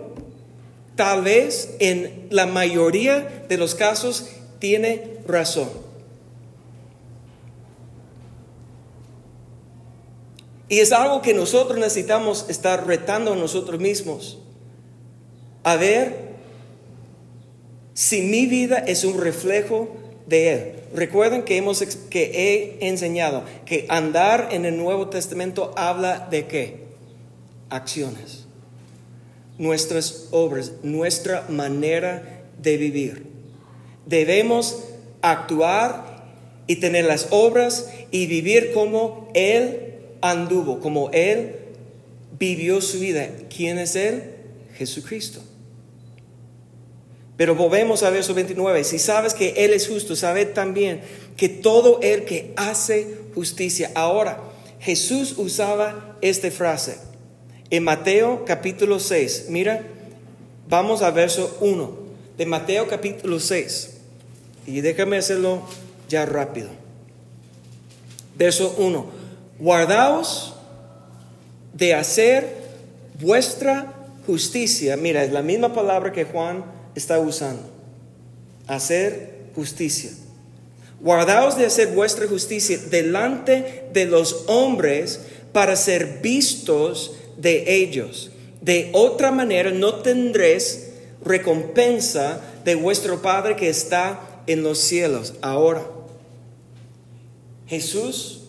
tal 0.95 1.23
vez 1.23 1.75
en 1.81 2.29
la 2.31 2.47
mayoría 2.47 3.45
de 3.49 3.59
los 3.59 3.75
casos 3.75 4.29
tiene 4.61 5.19
razón. 5.27 5.69
Y 10.69 10.81
es 10.81 10.93
algo 10.93 11.21
que 11.21 11.35
nosotros 11.35 11.79
necesitamos 11.79 12.47
estar 12.49 12.87
retando 12.87 13.33
a 13.33 13.37
nosotros 13.37 13.81
mismos. 13.81 14.39
A 15.65 15.77
ver 15.77 16.28
si 17.99 18.23
mi 18.23 18.47
vida 18.47 18.79
es 18.79 19.03
un 19.03 19.21
reflejo 19.21 19.89
de 20.29 20.53
Él. 20.53 20.73
Recuerden 20.95 21.43
que, 21.43 21.57
hemos, 21.57 21.81
que 22.09 22.31
he 22.33 22.87
enseñado 22.87 23.43
que 23.67 23.87
andar 23.89 24.51
en 24.53 24.65
el 24.67 24.77
Nuevo 24.77 25.09
Testamento 25.09 25.75
habla 25.77 26.29
de 26.31 26.47
qué? 26.47 26.77
Acciones. 27.71 28.47
Nuestras 29.59 30.29
obras, 30.31 30.75
nuestra 30.85 31.45
manera 31.49 32.45
de 32.63 32.77
vivir. 32.77 33.27
Debemos 34.07 34.79
actuar 35.21 36.25
y 36.69 36.77
tener 36.77 37.05
las 37.05 37.27
obras 37.31 37.91
y 38.13 38.29
vivir 38.29 38.71
como 38.73 39.29
Él 39.35 39.97
anduvo, 40.21 40.79
como 40.79 41.11
Él 41.11 41.57
vivió 42.39 42.81
su 42.81 43.01
vida. 43.01 43.29
¿Quién 43.53 43.77
es 43.81 43.97
Él? 43.97 44.23
Jesucristo. 44.77 45.43
Pero 47.39 47.55
volvemos 47.55 48.03
a 48.03 48.11
verso 48.11 48.35
29. 48.35 48.83
Si 48.83 48.99
sabes 48.99 49.33
que 49.33 49.51
Él 49.65 49.73
es 49.73 49.87
justo, 49.87 50.17
sabed 50.17 50.49
también 50.55 51.03
que 51.37 51.49
todo 51.49 52.01
el 52.03 52.25
que 52.25 52.53
hace 52.57 53.07
justicia. 53.33 53.93
Ahora, 53.95 54.41
Jesús 54.81 55.35
usaba 55.39 56.17
esta 56.21 56.51
frase 56.51 56.99
en 57.71 57.85
Mateo 57.85 58.45
capítulo 58.45 58.99
6. 58.99 59.47
Mira, 59.51 59.85
vamos 60.69 61.01
a 61.01 61.13
verso 61.13 61.57
1 61.61 61.97
de 62.37 62.45
Mateo 62.45 62.89
capítulo 62.89 63.39
6. 63.39 63.99
Y 64.67 64.81
déjame 64.81 65.17
hacerlo 65.17 65.63
ya 66.09 66.27
rápido. 66.27 66.71
Verso 68.37 68.75
1. 68.79 69.07
Guardaos 69.61 70.55
de 71.73 71.95
hacer 71.95 72.53
vuestra 73.21 73.95
justicia. 74.27 74.97
Mira, 74.97 75.23
es 75.23 75.31
la 75.31 75.43
misma 75.43 75.73
palabra 75.73 76.11
que 76.11 76.25
Juan 76.25 76.78
está 76.99 77.19
usando. 77.19 77.63
Hacer 78.67 79.51
justicia. 79.55 80.11
Guardaos 81.01 81.57
de 81.57 81.67
hacer 81.67 81.89
vuestra 81.89 82.27
justicia 82.27 82.79
delante 82.91 83.85
de 83.93 84.05
los 84.05 84.45
hombres 84.49 85.21
para 85.53 85.77
ser 85.77 86.21
vistos 86.21 87.13
de 87.37 87.77
ellos. 87.77 88.31
De 88.61 88.91
otra 88.93 89.31
manera 89.31 89.71
no 89.71 89.97
tendréis 89.97 90.89
recompensa 91.25 92.41
de 92.65 92.75
vuestro 92.75 93.23
Padre 93.23 93.57
que 93.57 93.69
está 93.69 94.43
en 94.47 94.63
los 94.63 94.79
cielos. 94.79 95.35
Ahora, 95.41 95.87
Jesús 97.67 98.43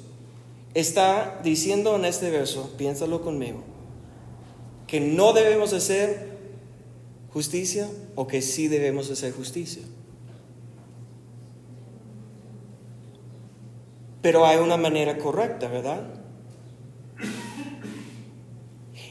está 0.73 1.39
diciendo 1.43 1.95
en 1.95 2.05
este 2.05 2.29
verso, 2.31 2.71
piénsalo 2.77 3.21
conmigo, 3.21 3.63
que 4.87 4.99
no 4.99 5.33
debemos 5.33 5.73
hacer 5.73 6.28
justicia 7.31 7.87
o 8.15 8.27
que 8.27 8.41
sí 8.41 8.67
debemos 8.67 9.09
hacer 9.09 9.33
justicia. 9.33 9.83
Pero 14.21 14.45
hay 14.45 14.57
una 14.57 14.77
manera 14.77 15.17
correcta, 15.17 15.67
¿verdad? 15.67 16.01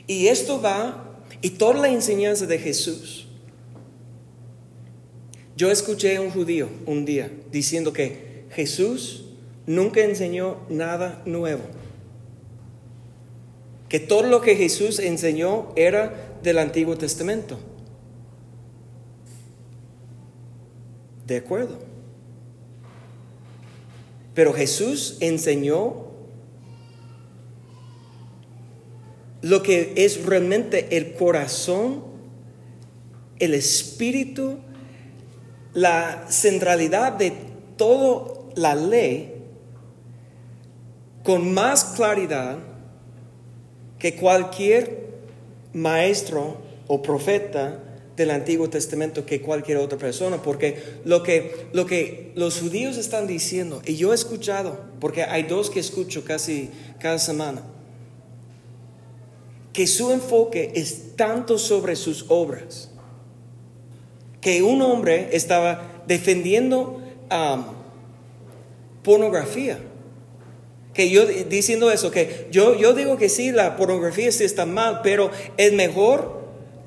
Y 0.07 0.29
esto 0.29 0.61
va, 0.61 1.23
y 1.43 1.51
toda 1.51 1.75
la 1.75 1.89
enseñanza 1.89 2.47
de 2.47 2.59
Jesús. 2.59 3.27
Yo 5.57 5.71
escuché 5.71 6.17
a 6.17 6.21
un 6.21 6.31
judío 6.31 6.69
un 6.87 7.05
día 7.05 7.31
diciendo 7.51 7.93
que 7.93 8.45
Jesús 8.51 9.25
nunca 9.67 10.01
enseñó 10.01 10.59
nada 10.69 11.23
nuevo. 11.27 11.63
Que 13.89 14.01
todo 14.01 14.23
lo 14.23 14.41
que 14.41 14.57
Jesús 14.57 14.99
enseñó 14.99 15.73
era 15.77 16.39
del 16.43 16.59
Antiguo 16.59 16.97
Testamento. 16.97 17.59
De 21.29 21.37
acuerdo. 21.37 21.79
Pero 24.35 24.55
Jesús 24.55 25.19
enseñó 25.21 26.07
lo 29.43 29.63
que 29.63 29.93
es 29.97 30.25
realmente 30.25 30.97
el 30.97 31.13
corazón, 31.13 32.03
el 33.39 33.53
espíritu, 33.53 34.57
la 35.75 36.25
centralidad 36.31 37.13
de 37.13 37.35
toda 37.77 38.33
la 38.57 38.75
ley 38.75 39.35
con 41.25 41.53
más 41.53 41.85
claridad 41.85 42.57
que 43.99 44.17
cualquier 44.17 45.09
maestro 45.75 46.57
o 46.87 47.03
profeta 47.03 47.83
del 48.19 48.33
Antiguo 48.33 48.69
Testamento 48.69 49.25
que 49.25 49.41
cualquier 49.41 49.79
otra 49.79 49.97
persona, 49.97 50.43
porque 50.43 50.83
lo 51.05 51.23
que, 51.23 51.69
lo 51.73 51.87
que 51.87 52.33
los 52.35 52.61
judíos 52.61 52.99
están 52.99 53.27
diciendo, 53.27 53.81
y 53.87 53.97
yo 53.97 54.13
he 54.13 54.15
escuchado, 54.15 54.79
porque 55.01 55.23
hay 55.23 55.45
dos 55.45 55.71
que 55.71 55.79
escucho 55.81 56.25
casi 56.25 56.69
cada 56.99 57.19
semana, 57.19 57.63
que 59.73 59.87
su 59.87 60.11
enfoque 60.11 60.73
es 60.75 61.15
tanto 61.15 61.59
sobre 61.59 61.95
sus 61.95 62.27
obras, 62.29 62.91
que 64.41 64.63
un 64.63 64.83
hombre 64.83 65.29
estaba 65.33 66.03
defendiendo 66.07 67.01
um, 67.31 67.65
pornografía. 69.03 69.79
Que 70.93 71.11
yo 71.11 71.27
diciendo 71.27 71.93
eso, 71.93 72.11
que 72.11 72.49
yo, 72.51 72.75
yo 72.77 72.93
digo 72.93 73.17
que 73.17 73.29
sí, 73.29 73.53
la 73.53 73.77
pornografía 73.77 74.33
sí 74.33 74.43
está 74.43 74.67
mal, 74.67 75.01
pero 75.05 75.31
es 75.57 75.73
mejor 75.73 76.38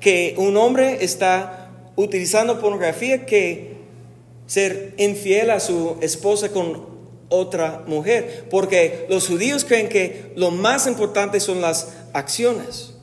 que 0.02 0.34
un 0.36 0.56
hombre 0.56 0.98
está 1.04 1.70
utilizando 1.94 2.60
pornografía 2.60 3.24
que 3.24 3.76
ser 4.46 4.94
infiel 4.98 5.50
a 5.50 5.60
su 5.60 5.96
esposa 6.02 6.50
con 6.50 6.90
otra 7.28 7.84
mujer, 7.86 8.46
porque 8.50 9.06
los 9.08 9.28
judíos 9.28 9.64
creen 9.64 9.88
que 9.88 10.32
lo 10.34 10.50
más 10.50 10.88
importante 10.88 11.38
son 11.38 11.60
las 11.60 11.94
acciones. 12.12 12.94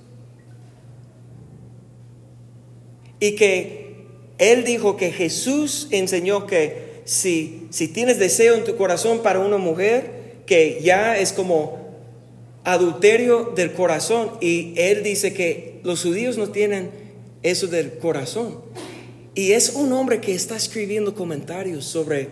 Y 3.22 3.36
que 3.36 3.96
él 4.38 4.66
dijo 4.66 4.98
que 4.98 5.12
Jesús 5.12 5.88
enseñó 5.92 6.46
que 6.46 7.02
si, 7.06 7.68
si 7.70 7.88
tienes 7.88 8.20
deseo 8.20 8.56
en 8.56 8.66
tu 8.66 8.76
corazón 8.76 9.20
para 9.24 9.40
una 9.40 9.58
mujer, 9.58 10.42
que 10.46 10.82
ya 10.84 11.18
es 11.18 11.32
como 11.32 11.79
adulterio 12.64 13.52
del 13.56 13.74
corazón. 13.74 14.32
Y 14.42 14.74
él 14.78 15.04
dice 15.04 15.34
que 15.34 15.80
los 15.84 16.04
judíos 16.04 16.38
no 16.38 16.50
tienen 16.50 16.92
eso 17.42 17.68
del 17.68 17.98
corazón. 17.98 18.62
Y 19.36 19.54
es 19.54 19.70
un 19.76 19.92
hombre 19.94 20.20
que 20.20 20.34
está 20.34 20.56
escribiendo 20.56 21.16
comentarios 21.16 21.86
sobre 21.86 22.30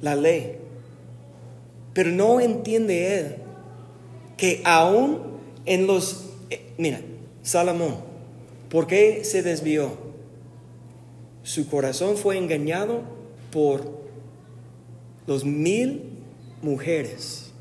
la 0.00 0.16
ley. 0.16 0.56
Pero 1.94 2.10
no 2.10 2.40
entiende 2.40 3.18
él 3.18 3.36
que 4.36 4.60
aún 4.64 5.20
en 5.66 5.86
los... 5.86 6.24
Eh, 6.50 6.60
mira, 6.78 7.00
Salomón, 7.42 7.96
¿por 8.68 8.86
qué 8.86 9.24
se 9.24 9.42
desvió? 9.42 9.96
Su 11.42 11.68
corazón 11.68 12.16
fue 12.16 12.38
engañado 12.38 13.02
por 13.50 14.02
los 15.26 15.44
mil 15.44 16.02
mujeres 16.62 17.51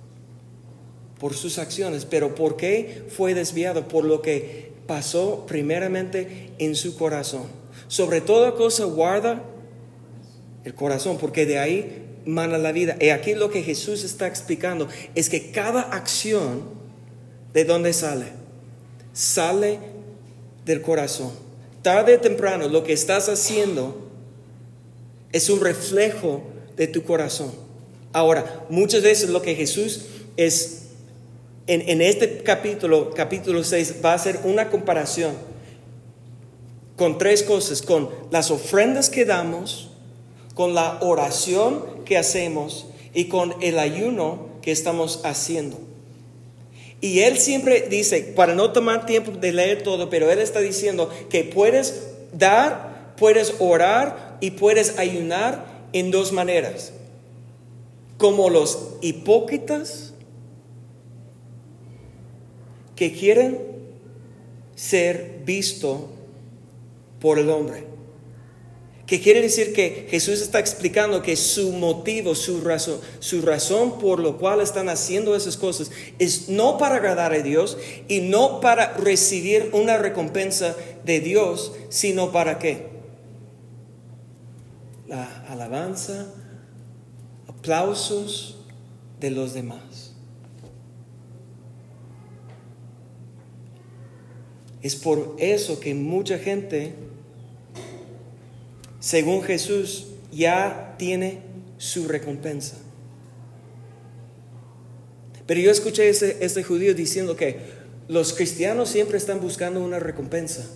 por 1.22 1.34
sus 1.34 1.58
acciones, 1.58 2.04
pero 2.04 2.36
¿por 2.36 2.58
qué 2.58 3.06
fue 3.08 3.34
desviado? 3.34 3.88
Por 3.88 4.04
lo 4.04 4.22
que 4.22 4.74
pasó 4.88 5.46
primeramente 5.48 6.50
en 6.58 6.76
su 6.76 6.98
corazón. 6.98 7.44
Sobre 7.88 8.20
toda 8.20 8.56
cosa 8.56 8.84
guarda 8.84 9.42
el 10.66 10.76
corazón, 10.76 11.18
porque 11.18 11.46
de 11.46 11.60
ahí 11.60 12.04
mana 12.26 12.58
la 12.58 12.74
vida. 12.74 12.98
Y 13.00 13.10
aquí 13.10 13.36
lo 13.36 13.50
que 13.50 13.64
Jesús 13.64 14.04
está 14.04 14.28
explicando 14.28 14.90
es 15.16 15.30
que 15.30 15.52
cada 15.52 15.82
acción 15.82 16.82
¿De 17.54 17.66
dónde 17.66 17.94
sale? 17.94 18.26
Sale 19.14 19.80
del 20.66 20.82
corazón. 20.82 21.32
Tarde 21.82 22.16
o 22.16 22.20
temprano 22.20 22.68
lo 22.68 22.84
que 22.84 22.94
estás 22.94 23.28
haciendo 23.28 24.10
es 25.32 25.50
un 25.50 25.60
reflejo 25.60 26.44
de 26.78 26.88
tu 26.88 27.04
corazón. 27.04 27.52
Ahora, 28.14 28.66
muchas 28.70 29.02
veces 29.02 29.30
lo 29.30 29.42
que 29.42 29.56
Jesús 29.56 30.02
es, 30.38 30.81
en, 31.74 32.02
este 32.02 32.40
capítulo, 32.40 33.12
capítulo 33.12 33.64
6, 33.64 33.96
va 34.04 34.12
a 34.12 34.16
hacer 34.16 34.42
una 34.44 34.70
comparación 34.70 35.34
con 36.98 37.18
tres 37.18 37.44
cosas, 37.44 37.82
con 37.82 38.10
las 38.30 38.52
ofrendas 38.52 39.10
que 39.10 39.24
damos, 39.24 39.90
con 40.54 40.76
la 40.76 40.98
oración 41.02 42.04
que 42.04 42.18
hacemos 42.18 42.88
y 43.14 43.26
con 43.26 43.56
el 43.62 43.80
ayuno 43.80 44.50
que 44.62 44.72
estamos 44.72 45.22
haciendo. 45.24 45.80
Y 47.00 47.22
él 47.22 47.38
siempre 47.40 47.88
dice, 47.90 48.34
para 48.36 48.54
no 48.54 48.74
tomar 48.74 49.06
tiempo 49.06 49.32
de 49.32 49.54
leer 49.54 49.82
todo, 49.82 50.10
pero 50.10 50.30
él 50.30 50.40
está 50.40 50.60
diciendo 50.60 51.10
que 51.30 51.46
puedes 51.46 52.10
dar, 52.34 53.14
puedes 53.18 53.56
orar 53.60 54.38
y 54.42 54.52
puedes 54.52 55.00
ayunar 55.00 55.66
en 55.94 56.12
dos 56.12 56.34
maneras. 56.34 56.92
Como 58.18 58.50
los 58.50 58.90
hipócritas 59.02 60.11
que 63.02 63.12
quieren 63.12 63.58
ser 64.76 65.42
visto 65.44 66.08
por 67.20 67.40
el 67.40 67.50
hombre. 67.50 67.86
Que 69.08 69.20
quiere 69.20 69.42
decir 69.42 69.74
que 69.74 70.06
Jesús 70.08 70.40
está 70.40 70.60
explicando 70.60 71.24
que 71.24 71.36
su 71.36 71.72
motivo, 71.72 72.36
su 72.36 72.62
razón, 72.62 73.00
su 73.20 73.42
razón 73.42 73.98
por 73.98 74.20
lo 74.20 74.38
cual 74.38 74.62
están 74.62 74.88
haciendo 74.88 75.36
esas 75.36 75.58
cosas 75.58 75.90
es 76.20 76.48
no 76.50 76.78
para 76.78 76.98
agradar 76.98 77.34
a 77.34 77.42
Dios 77.42 77.76
y 78.08 78.20
no 78.20 78.62
para 78.62 78.94
recibir 78.94 79.72
una 79.74 79.98
recompensa 79.98 80.76
de 81.04 81.22
Dios, 81.22 81.72
sino 81.90 82.32
para 82.32 82.60
qué? 82.60 82.86
La 85.08 85.44
alabanza, 85.50 86.32
aplausos 87.48 88.60
de 89.20 89.32
los 89.32 89.56
demás. 89.56 90.11
Es 94.82 94.96
por 94.96 95.36
eso 95.40 95.80
que 95.80 95.94
mucha 95.94 96.38
gente 96.38 96.94
según 99.02 99.42
Jesús, 99.42 100.08
ya 100.32 100.96
tiene 100.98 101.40
su 101.78 102.08
recompensa. 102.08 102.78
Pero 105.48 105.60
yo 105.60 105.72
escuché 105.72 106.04
a 106.04 106.06
este, 106.06 106.64
judío 106.64 106.94
diciendo 106.94 107.36
que 107.36 107.58
los 108.08 108.32
cristianos 108.32 108.90
siempre 108.90 109.18
están 109.18 109.42
buscando 109.42 109.84
una 109.84 110.00
recompensa. 110.00 110.70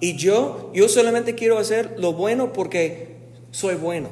Y 0.00 0.16
yo, 0.16 0.70
yo 0.72 0.88
solamente 0.88 1.34
quiero 1.34 1.58
hacer 1.58 1.96
lo 1.98 2.12
bueno 2.12 2.52
porque 2.52 3.16
soy 3.50 3.74
bueno. 3.74 4.10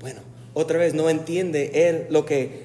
Bueno, 0.00 0.20
otra 0.52 0.78
vez 0.78 0.92
no 0.92 1.08
entiende 1.08 1.88
él 1.88 2.06
lo 2.10 2.26
que 2.26 2.64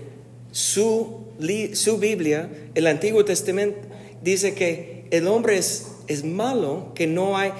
su, 0.51 1.27
su 1.73 1.97
Biblia, 1.97 2.49
el 2.75 2.88
Antiguo 2.88 3.23
Testamento, 3.23 3.86
dice 4.22 4.53
que 4.53 5.05
el 5.11 5.28
hombre 5.28 5.57
es, 5.57 5.88
es 6.07 6.24
malo, 6.24 6.91
que 6.95 7.07
no 7.07 7.38
hay, 7.38 7.51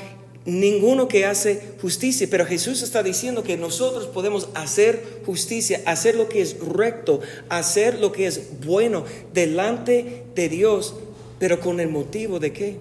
ninguno 0.48 1.10
que 1.10 1.26
hace 1.26 1.62
justicia, 1.82 2.26
pero 2.32 2.46
Jesús 2.46 2.82
está 2.82 3.04
diciendo 3.04 3.44
que 3.44 3.58
nosotros 3.58 4.08
podemos 4.08 4.48
hacer 4.56 5.22
justicia, 5.26 5.82
hacer 5.86 6.16
lo 6.16 6.30
que 6.30 6.42
es 6.42 6.58
recto, 6.62 7.20
hacer 7.50 8.00
lo 8.00 8.14
que 8.14 8.28
es 8.28 8.62
bueno 8.66 9.04
delante 9.34 10.24
de 10.36 10.48
Dios, 10.48 10.96
pero 11.38 11.60
con 11.60 11.82
el 11.82 11.90
motivo 11.90 12.40
de 12.40 12.54
qué? 12.54 12.78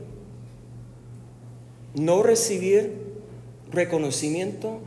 No 1.96 2.22
recibir 2.22 2.92
reconocimiento 3.72 4.78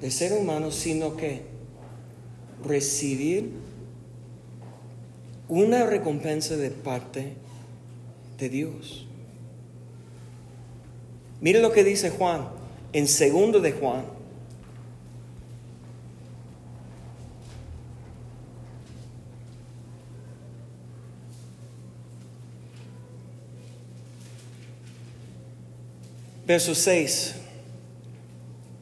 de 0.00 0.10
ser 0.10 0.32
humano, 0.32 0.72
sino 0.72 1.14
que 1.14 1.42
recibir 2.66 3.50
una 5.46 5.84
recompensa 5.84 6.56
de 6.56 6.70
parte 6.70 7.20
de 7.20 7.47
Dios. 8.46 9.08
Mire 11.40 11.60
lo 11.60 11.72
que 11.72 11.82
dice 11.82 12.10
Juan 12.10 12.48
en 12.92 13.08
segundo 13.08 13.60
de 13.60 13.72
Juan. 13.72 14.04
Verso 26.46 26.74
6. 26.74 27.34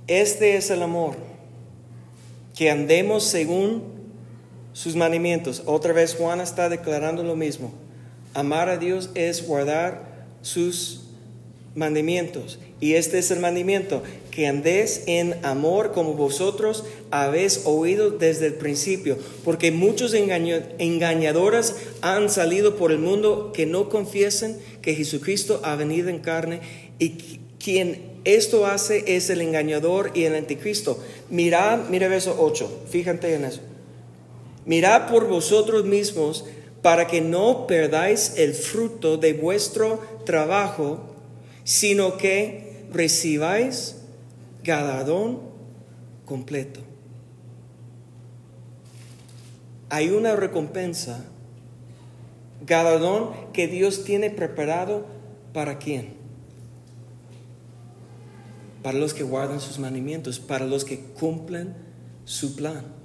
Este 0.07 0.57
es 0.57 0.71
el 0.71 0.83
amor, 0.83 1.17
que 2.55 2.71
andemos 2.71 3.25
según 3.25 3.83
sus 4.73 4.95
mandamientos. 4.95 5.65
Otra 5.67 5.93
vez 5.93 6.15
Juan 6.15 6.41
está 6.41 6.69
declarando 6.69 7.25
lo 7.25 7.35
mismo. 7.35 7.86
Amar 8.37 8.69
a 8.69 8.77
Dios 8.77 9.09
es 9.15 9.47
guardar 9.47 10.27
sus 10.43 11.05
mandamientos. 11.75 12.59
Y 12.81 12.93
este 12.93 13.19
es 13.19 13.31
el 13.31 13.41
mandamiento, 13.41 14.03
que 14.31 14.47
andéis 14.47 15.05
en 15.07 15.35
amor 15.43 15.93
como 15.93 16.13
vosotros 16.13 16.85
habéis 17.11 17.63
oído 17.65 18.11
desde 18.11 18.45
el 18.49 18.55
principio, 18.55 19.17
porque 19.43 19.73
muchos 19.73 20.13
engañadores 20.13 21.77
han 22.03 22.29
salido 22.29 22.77
por 22.77 22.93
el 22.93 22.99
mundo 22.99 23.53
que 23.55 23.65
no 23.65 23.89
confiesen 23.89 24.59
que 24.83 24.95
Jesucristo 24.95 25.61
ha 25.65 25.75
venido 25.75 26.11
en 26.11 26.19
carne 26.19 26.61
y 26.99 27.41
quien 27.59 28.03
esto 28.25 28.67
hace 28.67 29.17
es 29.17 29.31
el 29.31 29.41
engañador 29.41 30.11
y 30.13 30.25
el 30.25 30.35
anticristo. 30.35 31.03
Mirad, 31.31 31.89
mira 31.89 32.09
verso 32.09 32.37
8, 32.39 32.83
fíjate 32.91 33.35
en 33.35 33.47
eso. 33.47 33.61
Mirad 34.67 35.09
por 35.09 35.27
vosotros 35.27 35.87
mismos 35.87 36.45
para 36.87 37.09
que 37.09 37.21
no 37.21 37.67
perdáis 37.67 38.35
el 38.37 38.55
fruto 38.55 39.17
de 39.17 39.33
vuestro 39.33 39.99
trabajo 40.25 41.01
sino 41.65 42.17
que 42.17 42.87
recibáis 42.93 43.97
galardón 44.63 45.41
completo. 46.25 46.79
Hay 49.89 50.11
una 50.11 50.37
recompensa, 50.37 51.25
galardón 52.65 53.33
que 53.53 53.67
Dios 53.67 54.05
tiene 54.05 54.31
preparado 54.31 55.07
para 55.53 55.79
quién? 55.79 56.15
Para 58.85 58.97
los 58.97 59.13
que 59.13 59.25
guardan 59.25 59.61
sus 59.61 59.81
mandamientos, 59.81 60.39
para 60.39 60.67
los 60.67 60.85
que 60.85 61.01
cumplen 61.01 61.75
su 62.25 62.55
plan. 62.55 62.96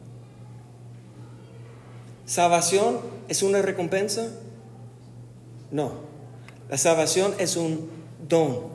¿Salvación 2.32 3.02
es 3.28 3.44
una 3.44 3.62
recompensa? 3.62 4.30
No. 5.70 5.96
La 6.70 6.78
salvación 6.78 7.34
es 7.40 7.58
un 7.58 7.90
don, 8.26 8.68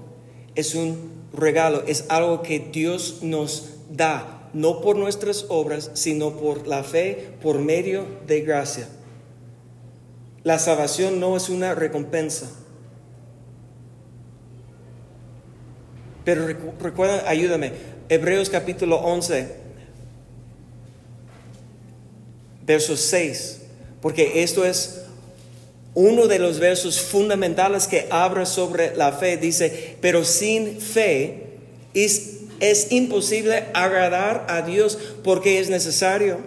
es 0.54 0.74
un 0.74 1.10
regalo, 1.32 1.82
es 1.86 2.04
algo 2.10 2.42
que 2.42 2.58
Dios 2.58 3.20
nos 3.22 3.70
da, 3.90 4.50
no 4.52 4.82
por 4.82 4.96
nuestras 4.96 5.46
obras, 5.48 5.90
sino 5.94 6.36
por 6.36 6.66
la 6.66 6.84
fe, 6.84 7.30
por 7.40 7.58
medio 7.58 8.04
de 8.26 8.42
gracia. 8.42 8.88
La 10.42 10.58
salvación 10.58 11.18
no 11.18 11.34
es 11.34 11.48
una 11.48 11.74
recompensa. 11.74 12.50
Pero 16.26 16.46
recuerda, 16.78 17.26
ayúdame, 17.26 17.72
Hebreos 18.10 18.50
capítulo 18.50 18.96
11, 18.96 19.65
verso 22.66 22.96
6, 22.96 23.58
porque 24.00 24.42
esto 24.42 24.64
es 24.64 25.02
uno 25.96 26.26
de 26.26 26.38
los 26.38 26.58
versos 26.58 27.00
fundamentales 27.00 27.86
que 27.86 28.06
habla 28.10 28.44
sobre 28.44 28.94
la 28.96 29.12
fe 29.12 29.38
dice, 29.38 29.96
pero 30.02 30.26
sin 30.26 30.78
fe 30.78 31.44
es, 31.94 32.32
imposible 32.90 33.64
agradar 33.72 34.46
a 34.50 34.60
Dios 34.60 34.98
porque 35.24 35.58
es 35.58 35.70
necesario 35.70 36.38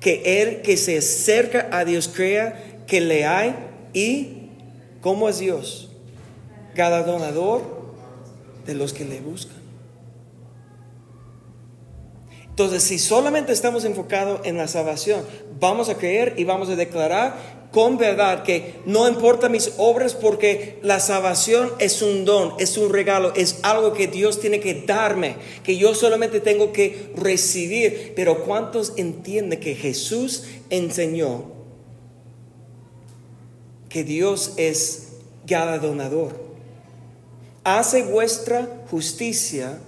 que 0.00 0.40
el 0.40 0.62
que 0.62 0.78
se 0.78 0.98
acerca 0.98 1.68
a 1.72 1.84
Dios 1.84 2.08
crea 2.08 2.82
que 2.86 3.02
le 3.02 3.26
hay 3.26 3.54
y, 3.92 4.48
¿cómo 5.02 5.28
es 5.28 5.38
Dios? 5.40 5.90
Galardonador 6.74 7.62
de 8.66 8.74
los 8.74 8.94
que 8.94 9.04
le 9.04 9.20
buscan. 9.20 9.56
Entonces, 12.48 12.82
si 12.82 12.98
solamente 12.98 13.52
estamos 13.52 13.84
enfocados 13.84 14.40
en 14.44 14.56
la 14.56 14.68
salvación, 14.68 15.22
vamos 15.60 15.88
a 15.88 15.96
creer 15.96 16.34
y 16.36 16.44
vamos 16.44 16.68
a 16.68 16.76
declarar 16.76 17.56
con 17.72 17.98
verdad 17.98 18.42
que 18.42 18.76
no 18.86 19.08
importa 19.08 19.48
mis 19.48 19.72
obras 19.76 20.14
porque 20.14 20.78
la 20.82 20.98
salvación 21.00 21.70
es 21.78 22.00
un 22.00 22.24
don, 22.24 22.54
es 22.58 22.78
un 22.78 22.90
regalo, 22.90 23.34
es 23.34 23.60
algo 23.62 23.92
que 23.92 24.06
Dios 24.06 24.40
tiene 24.40 24.60
que 24.60 24.82
darme, 24.86 25.36
que 25.62 25.76
yo 25.76 25.94
solamente 25.94 26.40
tengo 26.40 26.72
que 26.72 27.10
recibir. 27.16 28.12
Pero 28.16 28.44
¿cuántos 28.44 28.94
entienden 28.96 29.60
que 29.60 29.74
Jesús 29.74 30.44
enseñó 30.70 31.56
que 33.88 34.04
Dios 34.04 34.52
es 34.56 35.08
galardonador. 35.46 36.38
Hace 37.64 38.02
vuestra 38.02 38.84
justicia 38.90 39.78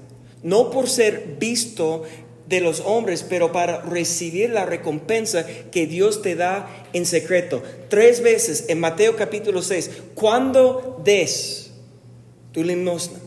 no 0.42 0.70
por 0.70 0.88
ser 0.88 1.36
visto 1.38 2.04
de 2.48 2.60
los 2.60 2.80
hombres, 2.80 3.24
pero 3.28 3.52
para 3.52 3.82
recibir 3.82 4.50
la 4.50 4.64
recompensa 4.64 5.46
que 5.70 5.86
Dios 5.86 6.22
te 6.22 6.34
da 6.34 6.68
en 6.92 7.04
secreto. 7.04 7.62
Tres 7.88 8.22
veces 8.22 8.64
en 8.68 8.80
Mateo 8.80 9.16
capítulo 9.16 9.60
6, 9.60 9.90
cuando 10.14 11.00
des 11.04 11.72
tu 12.52 12.64
limosna, 12.64 13.18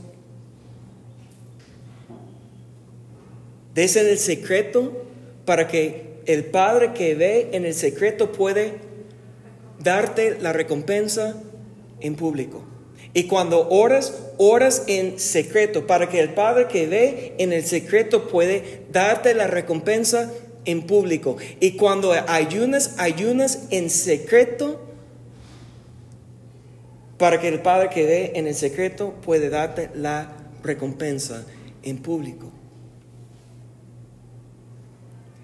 des 3.75 3.95
en 3.95 4.07
el 4.07 4.17
secreto 4.17 5.05
para 5.45 5.67
que 5.67 6.11
el 6.25 6.45
Padre 6.45 6.93
que 6.93 7.15
ve 7.15 7.49
en 7.51 7.65
el 7.65 7.73
secreto 7.73 8.31
puede 8.31 8.73
darte 9.79 10.39
la 10.39 10.53
recompensa 10.53 11.35
en 11.99 12.15
público. 12.15 12.70
Y 13.13 13.23
cuando 13.23 13.67
oras, 13.69 14.13
oras 14.37 14.83
en 14.87 15.19
secreto 15.19 15.85
para 15.85 16.09
que 16.09 16.19
el 16.19 16.33
Padre 16.33 16.67
que 16.67 16.87
ve 16.87 17.33
en 17.37 17.51
el 17.51 17.65
secreto 17.65 18.27
puede 18.27 18.83
darte 18.91 19.33
la 19.33 19.47
recompensa 19.47 20.31
en 20.65 20.83
público. 20.83 21.37
Y 21.59 21.71
cuando 21.71 22.13
ayunas, 22.27 22.95
ayunas 22.97 23.67
en 23.69 23.89
secreto 23.89 24.79
para 27.17 27.39
que 27.39 27.49
el 27.49 27.61
Padre 27.61 27.89
que 27.89 28.05
ve 28.05 28.31
en 28.35 28.47
el 28.47 28.55
secreto 28.55 29.13
puede 29.21 29.49
darte 29.49 29.89
la 29.93 30.33
recompensa 30.63 31.45
en 31.83 31.97
público. 31.97 32.51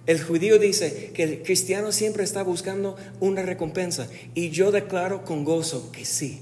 El 0.08 0.24
judío 0.24 0.58
dice 0.58 1.12
que 1.14 1.24
el 1.24 1.44
cristiano 1.44 1.92
siempre 1.92 2.24
está 2.24 2.42
buscando 2.42 2.96
una 3.20 3.42
recompensa 3.42 4.08
y 4.34 4.52
yo 4.52 4.72
declaro 4.72 5.26
con 5.26 5.44
gozo 5.44 5.92
que 5.92 6.06
sí. 6.06 6.40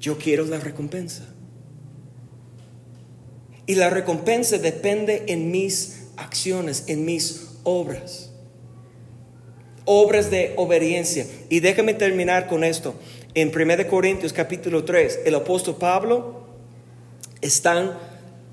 Yo 0.00 0.16
quiero 0.16 0.46
la 0.46 0.58
recompensa. 0.58 1.26
Y 3.66 3.74
la 3.74 3.90
recompensa 3.90 4.58
depende 4.58 5.24
en 5.28 5.50
mis 5.50 6.06
acciones, 6.16 6.84
en 6.88 7.04
mis 7.04 7.50
obras. 7.62 8.30
Obras 9.84 10.30
de 10.30 10.54
obediencia. 10.56 11.26
Y 11.50 11.60
déjame 11.60 11.94
terminar 11.94 12.48
con 12.48 12.64
esto. 12.64 12.94
En 13.34 13.52
1 13.54 13.86
Corintios 13.88 14.32
capítulo 14.32 14.84
3, 14.84 15.20
el 15.24 15.34
apóstol 15.34 15.76
Pablo 15.76 16.46
está 17.42 17.98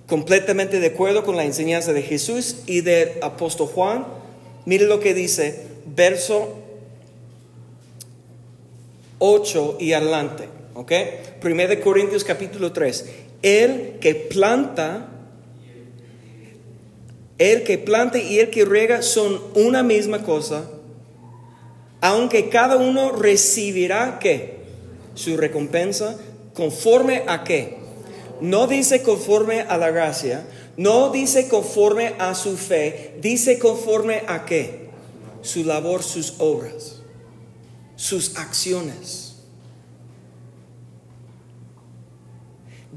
completamente 0.06 0.80
de 0.80 0.88
acuerdo 0.88 1.24
con 1.24 1.36
la 1.36 1.46
enseñanza 1.46 1.94
de 1.94 2.04
Jesús 2.04 2.58
y 2.68 2.82
del 2.82 3.12
apóstol 3.22 3.68
Juan. 3.68 4.06
Mire 4.66 4.86
lo 4.86 5.00
que 5.00 5.14
dice, 5.14 5.64
verso 5.96 6.60
8 9.20 9.78
y 9.80 9.94
adelante. 9.94 10.57
¿Ok? 10.78 10.92
Primero 11.42 11.70
de 11.70 11.80
Corintios 11.80 12.24
capítulo 12.24 12.72
3. 12.72 13.06
El 13.42 13.98
que 14.00 14.14
planta, 14.14 15.10
el 17.40 17.64
que 17.64 17.80
planta 17.80 18.20
y 18.20 18.38
el 18.38 18.52
que 18.52 18.64
riega 18.64 19.02
son 19.02 19.42
una 19.56 19.82
misma 19.82 20.22
cosa, 20.22 20.70
aunque 22.00 22.50
cada 22.50 22.78
uno 22.78 23.12
recibirá 23.12 24.20
qué? 24.20 24.60
Su 25.16 25.36
recompensa 25.36 26.16
conforme 26.54 27.24
a 27.26 27.44
qué? 27.44 27.78
No 28.40 28.68
dice 28.68 29.02
conforme 29.02 29.62
a 29.62 29.80
la 29.80 29.90
gracia, 29.90 30.46
no 30.78 31.10
dice 31.10 31.48
conforme 31.48 32.14
a 32.20 32.36
su 32.36 32.56
fe, 32.56 33.16
dice 33.20 33.58
conforme 33.58 34.22
a 34.28 34.46
qué? 34.46 34.90
Su 35.42 35.64
labor, 35.64 36.04
sus 36.04 36.36
obras, 36.38 37.02
sus 37.96 38.38
acciones. 38.38 39.27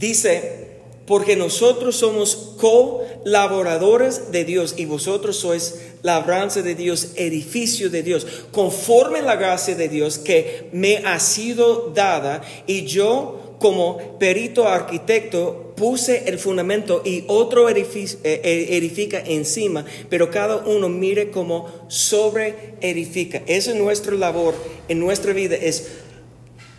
Dice, 0.00 0.68
porque 1.04 1.36
nosotros 1.36 1.96
somos 1.96 2.54
colaboradores 2.56 4.32
de 4.32 4.46
Dios 4.46 4.76
y 4.78 4.86
vosotros 4.86 5.36
sois 5.36 5.74
labranza 6.02 6.62
de 6.62 6.74
Dios, 6.74 7.08
edificio 7.16 7.90
de 7.90 8.02
Dios, 8.02 8.26
conforme 8.50 9.20
la 9.20 9.36
gracia 9.36 9.74
de 9.74 9.90
Dios 9.90 10.16
que 10.16 10.70
me 10.72 10.96
ha 11.04 11.20
sido 11.20 11.92
dada 11.94 12.40
y 12.66 12.86
yo 12.86 13.56
como 13.58 14.18
perito 14.18 14.66
arquitecto 14.66 15.74
puse 15.76 16.24
el 16.28 16.38
fundamento 16.38 17.02
y 17.04 17.24
otro 17.26 17.68
eh, 17.68 17.76
eh, 18.24 18.68
edifica 18.70 19.20
encima, 19.20 19.84
pero 20.08 20.30
cada 20.30 20.56
uno 20.56 20.88
mire 20.88 21.30
como 21.30 21.68
sobre 21.88 22.76
edifica. 22.80 23.42
Esa 23.46 23.72
es 23.72 23.76
nuestra 23.76 24.14
labor 24.14 24.54
en 24.88 24.98
nuestra 24.98 25.34
vida, 25.34 25.56
es 25.56 25.88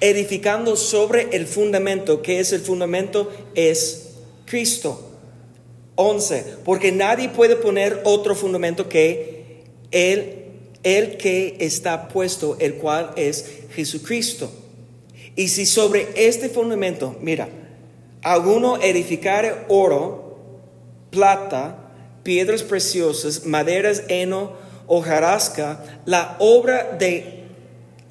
edificando 0.01 0.75
sobre 0.75 1.29
el 1.31 1.47
fundamento. 1.47 2.21
que 2.21 2.39
es 2.39 2.51
el 2.51 2.61
fundamento? 2.61 3.31
Es 3.55 4.09
Cristo. 4.45 5.07
11. 5.95 6.45
Porque 6.65 6.91
nadie 6.91 7.29
puede 7.29 7.55
poner 7.55 8.01
otro 8.03 8.35
fundamento 8.35 8.89
que 8.89 9.63
el, 9.91 10.45
el 10.83 11.17
que 11.17 11.57
está 11.59 12.07
puesto, 12.07 12.57
el 12.59 12.75
cual 12.75 13.11
es 13.15 13.45
Jesucristo. 13.73 14.51
Y 15.35 15.47
si 15.47 15.65
sobre 15.65 16.09
este 16.15 16.49
fundamento, 16.49 17.15
mira, 17.21 17.47
alguno 18.21 18.81
edificare 18.81 19.65
oro, 19.69 20.37
plata, 21.09 21.77
piedras 22.23 22.63
preciosas, 22.63 23.45
maderas, 23.45 24.03
heno, 24.07 24.53
hojarasca, 24.87 26.01
la 26.05 26.35
obra 26.39 26.95
de 26.99 27.40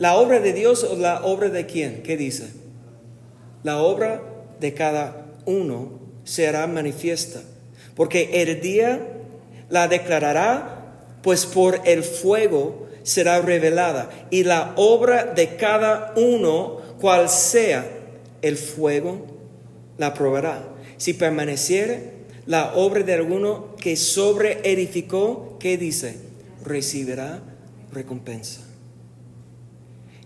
¿La 0.01 0.17
obra 0.17 0.41
de 0.41 0.55
Dios 0.55 0.83
o 0.83 0.97
la 0.97 1.27
obra 1.27 1.51
de 1.51 1.67
quién? 1.67 2.03
¿Qué 2.03 2.17
dice? 2.17 2.49
La 3.63 3.83
obra 3.83 4.23
de 4.59 4.73
cada 4.73 5.27
uno 5.45 6.01
será 6.25 6.67
manifiesta, 6.67 7.43
porque 7.95 8.31
el 8.43 8.63
día 8.63 8.99
la 9.69 9.89
declarará, 9.89 11.19
pues 11.23 11.45
por 11.45 11.83
el 11.85 12.03
fuego 12.03 12.89
será 13.03 13.43
revelada, 13.43 14.09
y 14.31 14.45
la 14.45 14.73
obra 14.77 15.25
de 15.25 15.57
cada 15.57 16.15
uno, 16.17 16.81
cual 16.99 17.29
sea 17.29 17.87
el 18.41 18.57
fuego, 18.57 19.27
la 19.99 20.15
probará. 20.15 20.67
Si 20.97 21.13
permaneciere 21.13 22.21
la 22.47 22.73
obra 22.75 23.03
de 23.03 23.13
alguno 23.13 23.77
que 23.77 23.97
sobre 23.97 24.61
edificó, 24.63 25.59
¿qué 25.61 25.77
dice? 25.77 26.17
Recibirá 26.65 27.43
recompensa. 27.93 28.70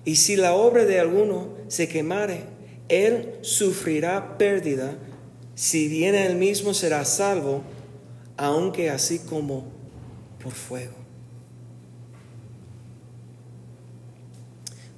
Y 0.05 0.17
si 0.17 0.37
la 0.37 0.55
obra 0.55 0.85
de 0.85 1.01
alguno 1.01 1.49
se 1.69 1.89
quemare, 1.89 2.45
él 2.89 3.39
sufrirá 3.41 4.37
pérdida, 4.37 4.97
si 5.55 5.89
viene 5.89 6.27
él 6.27 6.37
mismo 6.37 6.75
será 6.75 7.05
salvo, 7.05 7.63
aunque 8.37 8.91
así 8.91 9.21
como 9.21 9.65
por 10.43 10.53
fuego. 10.53 10.95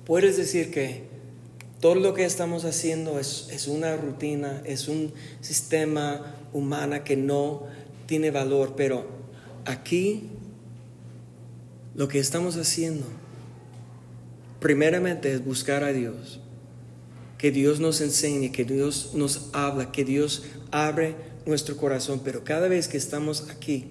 Puedes 0.04 0.36
decir 0.36 0.70
que 0.70 1.04
todo 1.80 1.96
lo 1.96 2.14
que 2.14 2.24
estamos 2.24 2.64
haciendo 2.64 3.18
es, 3.18 3.48
es 3.50 3.68
una 3.68 3.96
rutina, 3.96 4.62
es 4.64 4.88
un 4.88 5.12
sistema 5.40 6.34
humano 6.52 7.04
que 7.04 7.16
no 7.16 7.64
tiene 8.06 8.30
valor, 8.30 8.74
pero 8.76 9.06
aquí 9.64 10.30
lo 11.94 12.08
que 12.08 12.18
estamos 12.18 12.56
haciendo 12.56 13.06
primeramente 14.66 15.32
es 15.32 15.44
buscar 15.44 15.84
a 15.84 15.92
Dios. 15.92 16.40
Que 17.38 17.52
Dios 17.52 17.78
nos 17.78 18.00
enseñe, 18.00 18.50
que 18.50 18.64
Dios 18.64 19.12
nos 19.14 19.48
habla, 19.52 19.92
que 19.92 20.04
Dios 20.04 20.42
abre 20.72 21.14
nuestro 21.46 21.76
corazón. 21.76 22.20
Pero 22.24 22.42
cada 22.42 22.66
vez 22.66 22.88
que 22.88 22.96
estamos 22.96 23.48
aquí 23.48 23.86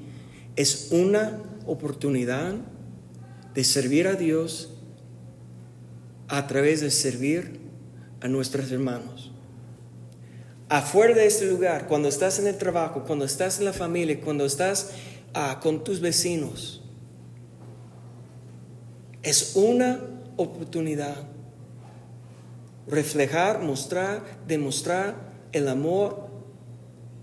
es 0.58 0.90
una 0.92 1.42
oportunidad 1.66 2.56
de 3.54 3.64
servir 3.64 4.06
a 4.06 4.16
Dios 4.16 4.74
a 6.28 6.46
través 6.46 6.82
de 6.82 6.92
servir 6.92 7.58
a 8.20 8.28
nuestros 8.28 8.70
hermanos. 8.70 9.32
Afuera 10.68 11.16
de 11.16 11.26
este 11.26 11.46
lugar, 11.46 11.88
cuando 11.88 12.10
estás 12.10 12.38
en 12.38 12.48
el 12.48 12.58
trabajo, 12.58 13.06
cuando 13.06 13.24
estás 13.24 13.60
en 13.60 13.66
la 13.66 13.72
familia, 13.72 14.20
cuando 14.20 14.46
estás 14.46 14.92
ah, 15.34 15.62
con 15.64 15.86
tus 15.86 16.02
vecinos, 16.02 16.82
es 19.24 19.54
una 19.56 20.15
oportunidad. 20.38 21.16
Reflejar, 22.88 23.62
mostrar, 23.62 24.24
demostrar 24.48 25.16
el 25.52 25.68
amor, 25.68 26.28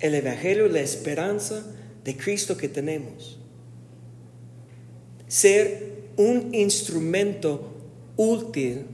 el 0.00 0.14
Evangelio, 0.14 0.68
la 0.68 0.80
esperanza 0.80 1.64
de 2.04 2.16
Cristo 2.16 2.56
que 2.56 2.68
tenemos. 2.68 3.38
Ser 5.28 5.92
un 6.16 6.54
instrumento 6.54 7.72
útil. 8.16 8.86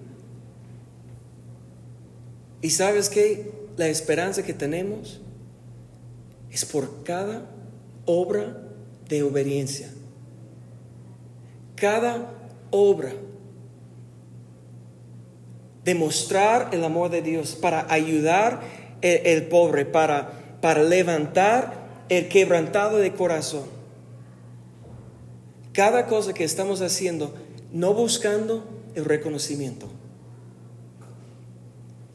Y 2.61 2.71
sabes 2.71 3.09
que 3.09 3.51
la 3.77 3.89
esperanza 3.89 4.43
que 4.43 4.53
tenemos 4.53 5.21
es 6.51 6.64
por 6.64 7.05
cada 7.05 7.49
obra 8.05 8.62
de 9.09 9.23
obediencia. 9.23 9.91
Cada 11.77 12.33
obra 12.71 13.12
demostrar 15.89 16.68
el 16.72 16.84
amor 16.84 17.09
de 17.09 17.22
Dios, 17.22 17.57
para 17.57 17.91
ayudar 17.91 18.61
el, 19.01 19.47
pobre, 19.47 19.86
para, 19.86 20.59
para 20.61 20.82
levantar 20.82 22.05
el 22.11 22.28
quebrantado 22.28 22.99
de 22.99 23.14
corazón. 23.14 23.64
Cada 25.72 26.07
cosa 26.07 26.34
que 26.34 26.45
estamos 26.45 26.82
haciendo, 26.82 27.34
no 27.72 27.95
buscando 27.95 28.68
el 28.95 29.07
reconocimiento, 29.07 29.89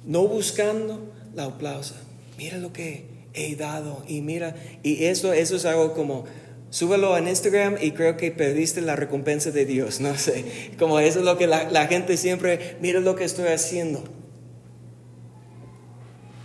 no 0.05 0.27
buscando 0.27 0.99
la 1.33 1.45
aplauso. 1.45 1.95
Mira 2.37 2.59
lo 2.59 2.71
que 2.73 3.05
he 3.33 3.55
dado 3.55 4.03
y 4.07 4.21
mira, 4.21 4.55
y 4.83 5.05
eso, 5.05 5.33
eso 5.33 5.55
es 5.55 5.65
algo 5.65 5.95
como, 5.95 6.25
súbelo 6.73 7.15
en 7.15 7.27
Instagram 7.27 7.77
y 7.79 7.91
creo 7.91 8.17
que 8.17 8.31
perdiste 8.31 8.81
la 8.81 8.95
recompensa 8.95 9.51
de 9.51 9.63
Dios, 9.63 9.99
no 9.99 10.17
sé, 10.17 10.71
como 10.79 10.99
eso 10.99 11.19
es 11.19 11.25
lo 11.25 11.37
que 11.37 11.45
la, 11.45 11.85
gente 11.85 12.17
siempre, 12.17 12.77
mira 12.81 12.99
lo 12.99 13.15
que 13.15 13.25
estoy 13.25 13.49
haciendo. 13.49 14.03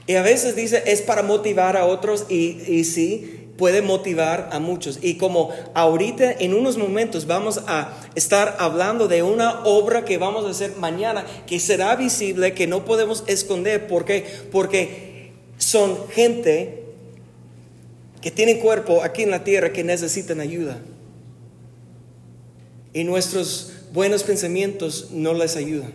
Y 0.06 0.16
a 0.16 0.22
veces 0.22 0.54
dice, 0.54 0.82
es 0.86 1.00
para 1.00 1.22
motivar 1.22 1.78
a 1.78 1.86
otros 1.86 2.26
y, 2.28 2.60
y 2.68 2.84
sí, 2.84 3.52
puede 3.56 3.80
motivar 3.80 4.50
a 4.52 4.58
muchos. 4.58 4.98
Y 5.00 5.14
como 5.14 5.50
ahorita 5.72 6.30
en 6.30 6.52
unos 6.52 6.76
momentos 6.76 7.26
vamos 7.26 7.62
a 7.66 7.94
estar 8.14 8.56
hablando 8.58 9.08
de 9.08 9.22
una 9.22 9.64
obra 9.64 10.04
que 10.04 10.18
vamos 10.18 10.44
a 10.44 10.50
hacer 10.50 10.76
mañana, 10.76 11.24
que 11.46 11.58
será 11.58 11.96
visible, 11.96 12.52
que 12.52 12.66
no 12.66 12.84
podemos 12.84 13.24
esconder, 13.28 13.86
¿por 13.86 14.04
qué? 14.04 14.26
Porque 14.52 15.32
son 15.56 16.06
gente 16.10 16.87
que 18.20 18.30
tienen 18.30 18.58
cuerpo 18.58 19.02
aquí 19.02 19.22
en 19.22 19.30
la 19.30 19.44
tierra 19.44 19.72
que 19.72 19.84
necesitan 19.84 20.40
ayuda. 20.40 20.78
Y 22.92 23.04
nuestros 23.04 23.72
buenos 23.92 24.24
pensamientos 24.24 25.10
no 25.12 25.34
les 25.34 25.56
ayudan. 25.56 25.92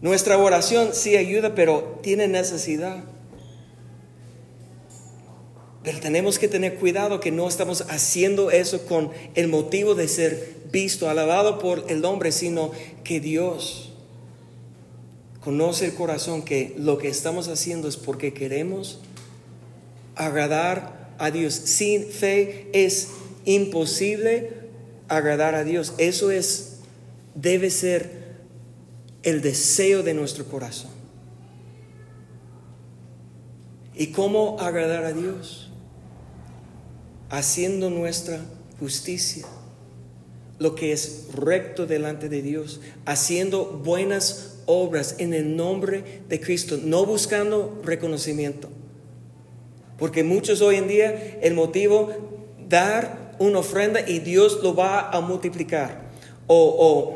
Nuestra 0.00 0.36
oración 0.36 0.90
sí 0.92 1.16
ayuda, 1.16 1.54
pero 1.54 2.00
tiene 2.02 2.26
necesidad. 2.26 3.04
Pero 5.84 6.00
tenemos 6.00 6.38
que 6.38 6.48
tener 6.48 6.76
cuidado 6.76 7.20
que 7.20 7.30
no 7.30 7.48
estamos 7.48 7.82
haciendo 7.82 8.50
eso 8.50 8.84
con 8.86 9.10
el 9.34 9.48
motivo 9.48 9.94
de 9.94 10.08
ser 10.08 10.56
visto, 10.72 11.08
alabado 11.08 11.58
por 11.58 11.84
el 11.88 12.04
hombre, 12.04 12.32
sino 12.32 12.72
que 13.04 13.20
Dios 13.20 13.92
conoce 15.40 15.86
el 15.86 15.94
corazón, 15.94 16.42
que 16.42 16.74
lo 16.78 16.98
que 16.98 17.08
estamos 17.08 17.48
haciendo 17.48 17.88
es 17.88 17.96
porque 17.96 18.32
queremos 18.32 19.00
agradar 20.16 21.14
a 21.18 21.30
Dios. 21.30 21.54
Sin 21.54 22.06
fe 22.06 22.68
es 22.72 23.08
imposible 23.44 24.50
agradar 25.08 25.54
a 25.54 25.64
Dios. 25.64 25.94
Eso 25.98 26.30
es, 26.30 26.78
debe 27.34 27.70
ser 27.70 28.22
el 29.22 29.40
deseo 29.40 30.02
de 30.02 30.14
nuestro 30.14 30.46
corazón. 30.46 30.90
¿Y 33.94 34.08
cómo 34.08 34.58
agradar 34.58 35.04
a 35.04 35.12
Dios? 35.12 35.70
Haciendo 37.28 37.88
nuestra 37.88 38.40
justicia, 38.80 39.46
lo 40.58 40.74
que 40.74 40.92
es 40.92 41.28
recto 41.34 41.86
delante 41.86 42.28
de 42.28 42.42
Dios, 42.42 42.80
haciendo 43.04 43.64
buenas 43.64 44.58
obras 44.66 45.16
en 45.18 45.34
el 45.34 45.56
nombre 45.56 46.22
de 46.28 46.40
Cristo, 46.40 46.78
no 46.82 47.04
buscando 47.04 47.80
reconocimiento 47.84 48.68
porque 50.02 50.24
muchos 50.24 50.62
hoy 50.62 50.78
en 50.78 50.88
día 50.88 51.38
el 51.42 51.54
motivo 51.54 52.10
dar 52.68 53.36
una 53.38 53.60
ofrenda 53.60 54.00
y 54.00 54.18
Dios 54.18 54.58
lo 54.60 54.74
va 54.74 55.10
a 55.10 55.20
multiplicar. 55.20 56.10
O, 56.48 57.14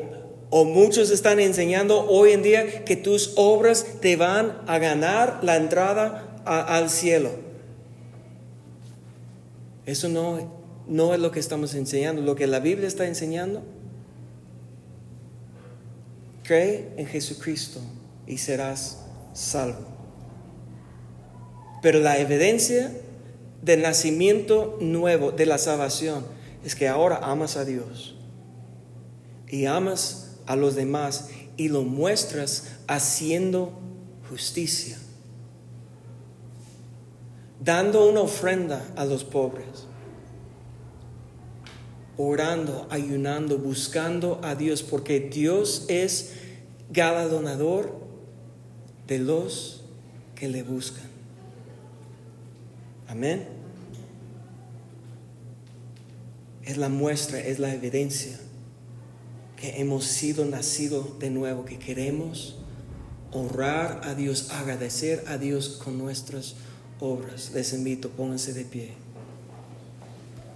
o, 0.50 0.64
muchos 0.64 1.10
están 1.10 1.40
enseñando 1.40 2.06
hoy 2.08 2.30
en 2.30 2.44
día 2.44 2.84
que 2.84 2.94
tus 2.94 3.32
obras 3.34 3.84
te 4.00 4.14
van 4.14 4.62
a 4.68 4.78
ganar 4.78 5.40
la 5.42 5.56
entrada 5.56 6.40
al 6.44 6.88
cielo. 6.88 7.30
Eso 9.84 10.08
no, 10.08 10.48
no 10.86 11.12
es 11.12 11.18
lo 11.18 11.32
que 11.32 11.40
estamos 11.40 11.74
enseñando. 11.74 12.22
Lo 12.22 12.36
que 12.36 12.46
la 12.46 12.60
Biblia 12.60 12.86
está 12.86 13.08
enseñando, 13.08 13.64
cree 16.44 16.92
en 16.96 17.08
Jesucristo 17.08 17.80
y 18.28 18.38
serás 18.38 19.00
salvo. 19.32 19.95
Pero 21.86 22.00
la 22.00 22.18
evidencia 22.18 22.90
del 23.62 23.82
nacimiento 23.82 24.76
nuevo, 24.80 25.30
de 25.30 25.46
la 25.46 25.56
salvación, 25.56 26.26
es 26.64 26.74
que 26.74 26.88
ahora 26.88 27.20
amas 27.22 27.56
a 27.56 27.64
Dios 27.64 28.16
y 29.46 29.66
amas 29.66 30.36
a 30.46 30.56
los 30.56 30.74
demás 30.74 31.28
y 31.56 31.68
lo 31.68 31.84
muestras 31.84 32.72
haciendo 32.88 33.70
justicia, 34.28 34.98
dando 37.62 38.10
una 38.10 38.22
ofrenda 38.22 38.84
a 38.96 39.04
los 39.04 39.22
pobres, 39.22 39.86
orando, 42.16 42.88
ayunando, 42.90 43.58
buscando 43.58 44.40
a 44.42 44.56
Dios, 44.56 44.82
porque 44.82 45.20
Dios 45.20 45.84
es 45.86 46.32
galardonador 46.90 47.96
de 49.06 49.20
los 49.20 49.84
que 50.34 50.48
le 50.48 50.64
buscan. 50.64 51.15
Amén. 53.08 53.46
Es 56.64 56.76
la 56.76 56.88
muestra, 56.88 57.38
es 57.38 57.58
la 57.58 57.72
evidencia 57.72 58.38
que 59.56 59.80
hemos 59.80 60.04
sido 60.04 60.44
nacidos 60.44 61.18
de 61.18 61.30
nuevo, 61.30 61.64
que 61.64 61.78
queremos 61.78 62.56
honrar 63.32 64.00
a 64.04 64.14
Dios, 64.14 64.50
agradecer 64.50 65.24
a 65.28 65.38
Dios 65.38 65.80
con 65.82 65.98
nuestras 65.98 66.56
obras. 67.00 67.52
Les 67.54 67.72
invito, 67.72 68.10
pónganse 68.10 68.52
de 68.52 68.64
pie. 68.64 69.05